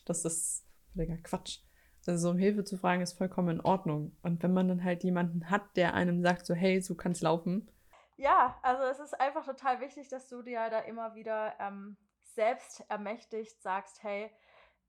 Das 0.06 0.26
ist 0.26 0.66
völliger 0.96 1.18
Quatsch. 1.18 1.60
Also 2.08 2.28
so 2.28 2.30
um 2.32 2.38
Hilfe 2.38 2.64
zu 2.64 2.78
fragen 2.78 3.02
ist 3.02 3.18
vollkommen 3.18 3.60
in 3.60 3.62
Ordnung. 3.62 4.16
Und 4.24 4.42
wenn 4.44 4.54
man 4.54 4.68
dann 4.68 4.84
halt 4.84 5.04
jemanden 5.04 5.50
hat, 5.50 5.76
der 5.76 5.94
einem 5.94 6.22
sagt, 6.22 6.46
so 6.46 6.54
hey, 6.54 6.82
so 6.82 6.96
kannst 6.96 7.22
laufen, 7.22 7.70
Ja, 8.18 8.58
also 8.64 8.84
es 8.84 9.00
ist 9.00 9.20
einfach 9.20 9.46
total 9.46 9.80
wichtig, 9.80 10.10
dass 10.10 10.28
du 10.28 10.42
dir 10.42 10.70
da 10.70 10.80
immer 10.80 11.14
wieder 11.14 11.54
ähm, 11.60 11.98
selbst 12.24 12.84
ermächtigt 12.90 13.62
sagst, 13.62 14.02
hey, 14.04 14.32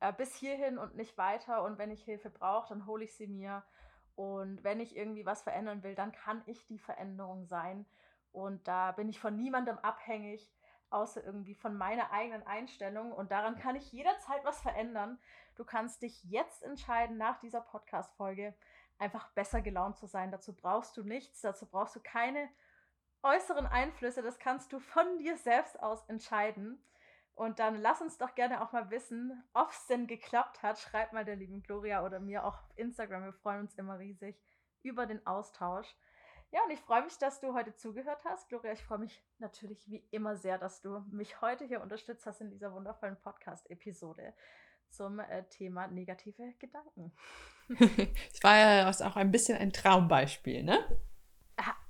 äh, 0.01 0.13
bis 0.13 0.35
hierhin 0.35 0.79
und 0.79 0.95
nicht 0.97 1.19
weiter. 1.19 1.63
Und 1.63 1.79
wenn 1.79 1.91
ich 1.91 2.05
Hilfe 2.05 2.31
brauche, 2.31 2.71
dann 2.71 2.87
hole 2.87 3.05
ich 3.05 3.15
sie 3.15 3.27
mir. 3.27 3.65
Und 4.15 4.65
wenn 4.65 4.81
ich 4.81 4.97
irgendwie 4.97 5.27
was 5.27 5.43
verändern 5.43 5.83
will, 5.83 5.95
dann 5.95 6.13
kann 6.13 6.43
ich 6.47 6.67
die 6.67 6.79
Veränderung 6.79 7.47
sein. 7.47 7.87
Und 8.33 8.67
da 8.67 8.93
bin 8.93 9.09
ich 9.09 9.21
von 9.21 9.37
niemandem 9.37 9.79
abhängig, 9.79 10.51
außer 10.91 11.23
irgendwie 11.23 11.55
von 11.55 11.77
meiner 11.77 12.11
eigenen 12.13 12.47
Einstellung. 12.47 13.13
Und 13.13 13.31
daran 13.31 13.59
kann 13.59 13.77
ich 13.77 13.93
jederzeit 13.93 14.45
was 14.45 14.61
verändern. 14.61 15.19
Du 15.59 15.65
kannst 15.65 16.03
dich 16.03 16.23
jetzt 16.23 16.63
entscheiden, 16.63 17.17
nach 17.17 17.41
dieser 17.41 17.61
Podcast-Folge 17.61 18.55
einfach 18.97 19.29
besser 19.33 19.61
gelaunt 19.61 19.99
zu 19.99 20.07
sein. 20.07 20.31
Dazu 20.31 20.55
brauchst 20.55 20.97
du 20.97 21.03
nichts, 21.03 21.41
dazu 21.41 21.67
brauchst 21.67 21.97
du 21.97 22.01
keine 22.01 22.49
äußeren 23.25 23.67
Einflüsse. 23.67 24.23
Das 24.23 24.39
kannst 24.39 24.73
du 24.73 24.79
von 24.79 25.19
dir 25.19 25.37
selbst 25.37 25.83
aus 25.83 26.05
entscheiden. 26.07 26.81
Und 27.35 27.59
dann 27.59 27.75
lass 27.81 28.01
uns 28.01 28.19
doch 28.19 28.37
gerne 28.37 28.63
auch 28.63 28.71
mal 28.71 28.91
wissen, 28.91 29.43
ob 29.53 29.71
es 29.71 29.87
denn 29.89 30.07
geklappt 30.07 30.63
hat. 30.63 30.79
Schreib 30.79 31.13
mal 31.13 31.25
der 31.25 31.35
lieben 31.35 31.61
Gloria 31.65 32.05
oder 32.05 32.21
mir 32.21 32.45
auch 32.45 32.59
auf 32.59 32.73
Instagram. 32.77 33.25
Wir 33.25 33.33
freuen 33.33 33.63
uns 33.63 33.75
immer 33.75 33.99
riesig 33.99 34.41
über 34.83 35.07
den 35.07 35.27
Austausch. 35.27 35.93
Ja, 36.53 36.63
und 36.65 36.71
ich 36.71 36.81
freue 36.81 37.03
mich, 37.03 37.19
dass 37.19 37.41
du 37.41 37.53
heute 37.53 37.75
zugehört 37.75 38.25
hast. 38.25 38.49
Gloria, 38.49 38.73
ich 38.73 38.85
freue 38.85 38.99
mich 38.99 39.25
natürlich 39.39 39.91
wie 39.91 40.07
immer 40.13 40.37
sehr, 40.37 40.57
dass 40.57 40.81
du 40.81 41.01
mich 41.11 41.41
heute 41.41 41.65
hier 41.65 41.83
unterstützt 41.83 42.27
hast 42.27 42.41
in 42.41 42.51
dieser 42.51 42.73
wundervollen 42.73 43.21
Podcast-Episode 43.21 44.35
zum 44.91 45.21
äh, 45.21 45.45
Thema 45.51 45.87
negative 45.89 46.55
Gedanken. 46.59 47.13
es 48.33 48.43
war 48.43 48.57
ja 48.57 48.91
auch 48.91 49.17
ein 49.17 49.31
bisschen 49.31 49.59
ein 49.59 49.73
Traumbeispiel, 49.73 50.63
ne? 50.63 50.79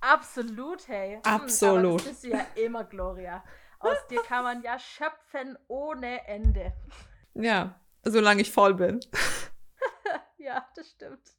Absolut, 0.01 0.89
hey. 0.89 1.17
Hm, 1.17 1.23
Absolut. 1.25 2.01
das 2.01 2.09
bist 2.09 2.25
du 2.25 2.29
ja 2.29 2.47
immer, 2.55 2.85
Gloria. 2.85 3.45
Aus 3.81 4.07
dir 4.09 4.23
kann 4.23 4.45
man 4.45 4.63
ja 4.63 4.79
schöpfen 4.79 5.57
ohne 5.69 6.27
Ende. 6.27 6.73
Ja, 7.35 7.79
solange 8.03 8.43
ich 8.43 8.51
voll 8.51 8.75
bin. 8.75 9.01
ja, 10.39 10.67
das 10.75 10.91
stimmt. 10.91 11.37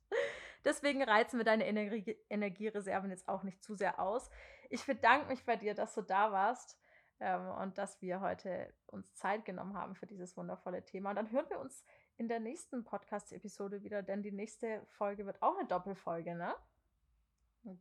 Deswegen 0.64 1.02
reizen 1.04 1.38
wir 1.38 1.46
deine 1.46 1.66
Energie 1.66 2.18
Energiereserven 2.30 3.10
jetzt 3.10 3.28
auch 3.28 3.44
nicht 3.44 3.64
zu 3.64 3.76
sehr 3.76 4.00
aus. 4.00 4.30
Ich 4.70 4.86
bedanke 4.86 5.28
mich 5.28 5.46
bei 5.46 5.56
dir, 5.56 5.74
dass 5.74 5.94
du 5.96 6.02
da 6.02 6.32
warst 6.32 6.78
ähm, 7.20 7.50
und 7.62 7.78
dass 7.78 8.02
wir 8.02 8.22
heute 8.22 8.74
uns 8.88 9.14
Zeit 9.16 9.46
genommen 9.46 9.76
haben 9.78 9.96
für 9.96 10.06
dieses 10.06 10.36
wundervolle 10.38 10.84
Thema. 10.84 11.12
Und 11.12 11.16
dann 11.18 11.32
hören 11.32 11.46
wir 11.50 11.60
uns 11.60 11.84
in 12.18 12.28
der 12.28 12.40
nächsten 12.40 12.84
Podcast-Episode 12.84 13.84
wieder, 13.84 14.02
denn 14.02 14.22
die 14.22 14.32
nächste 14.32 14.82
Folge 14.98 15.26
wird 15.26 15.42
auch 15.42 15.58
eine 15.58 15.68
Doppelfolge, 15.68 16.36
ne? 16.36 16.56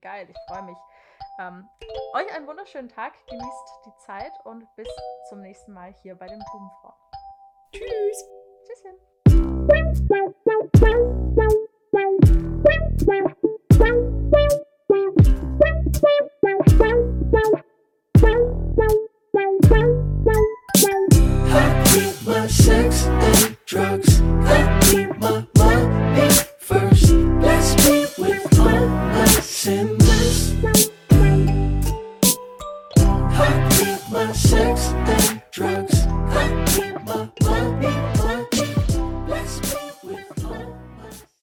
Geil, 0.01 0.29
ich 0.29 0.37
freue 0.49 0.65
mich. 0.65 0.79
Ähm, 1.39 1.69
euch 2.15 2.35
einen 2.35 2.47
wunderschönen 2.47 2.89
Tag, 2.89 3.15
genießt 3.27 3.87
die 3.87 3.97
Zeit 4.05 4.33
und 4.45 4.65
bis 4.77 4.89
zum 5.29 5.41
nächsten 5.41 5.73
Mal 5.73 5.95
hier 6.03 6.17
bei 6.17 6.27
den 6.27 6.43
Blumenfrauen. 6.51 6.95
Tschüss. 7.73 8.25
Tschüsschen. 8.67 8.97
drugs, 23.67 24.21
drugs. 24.21 24.78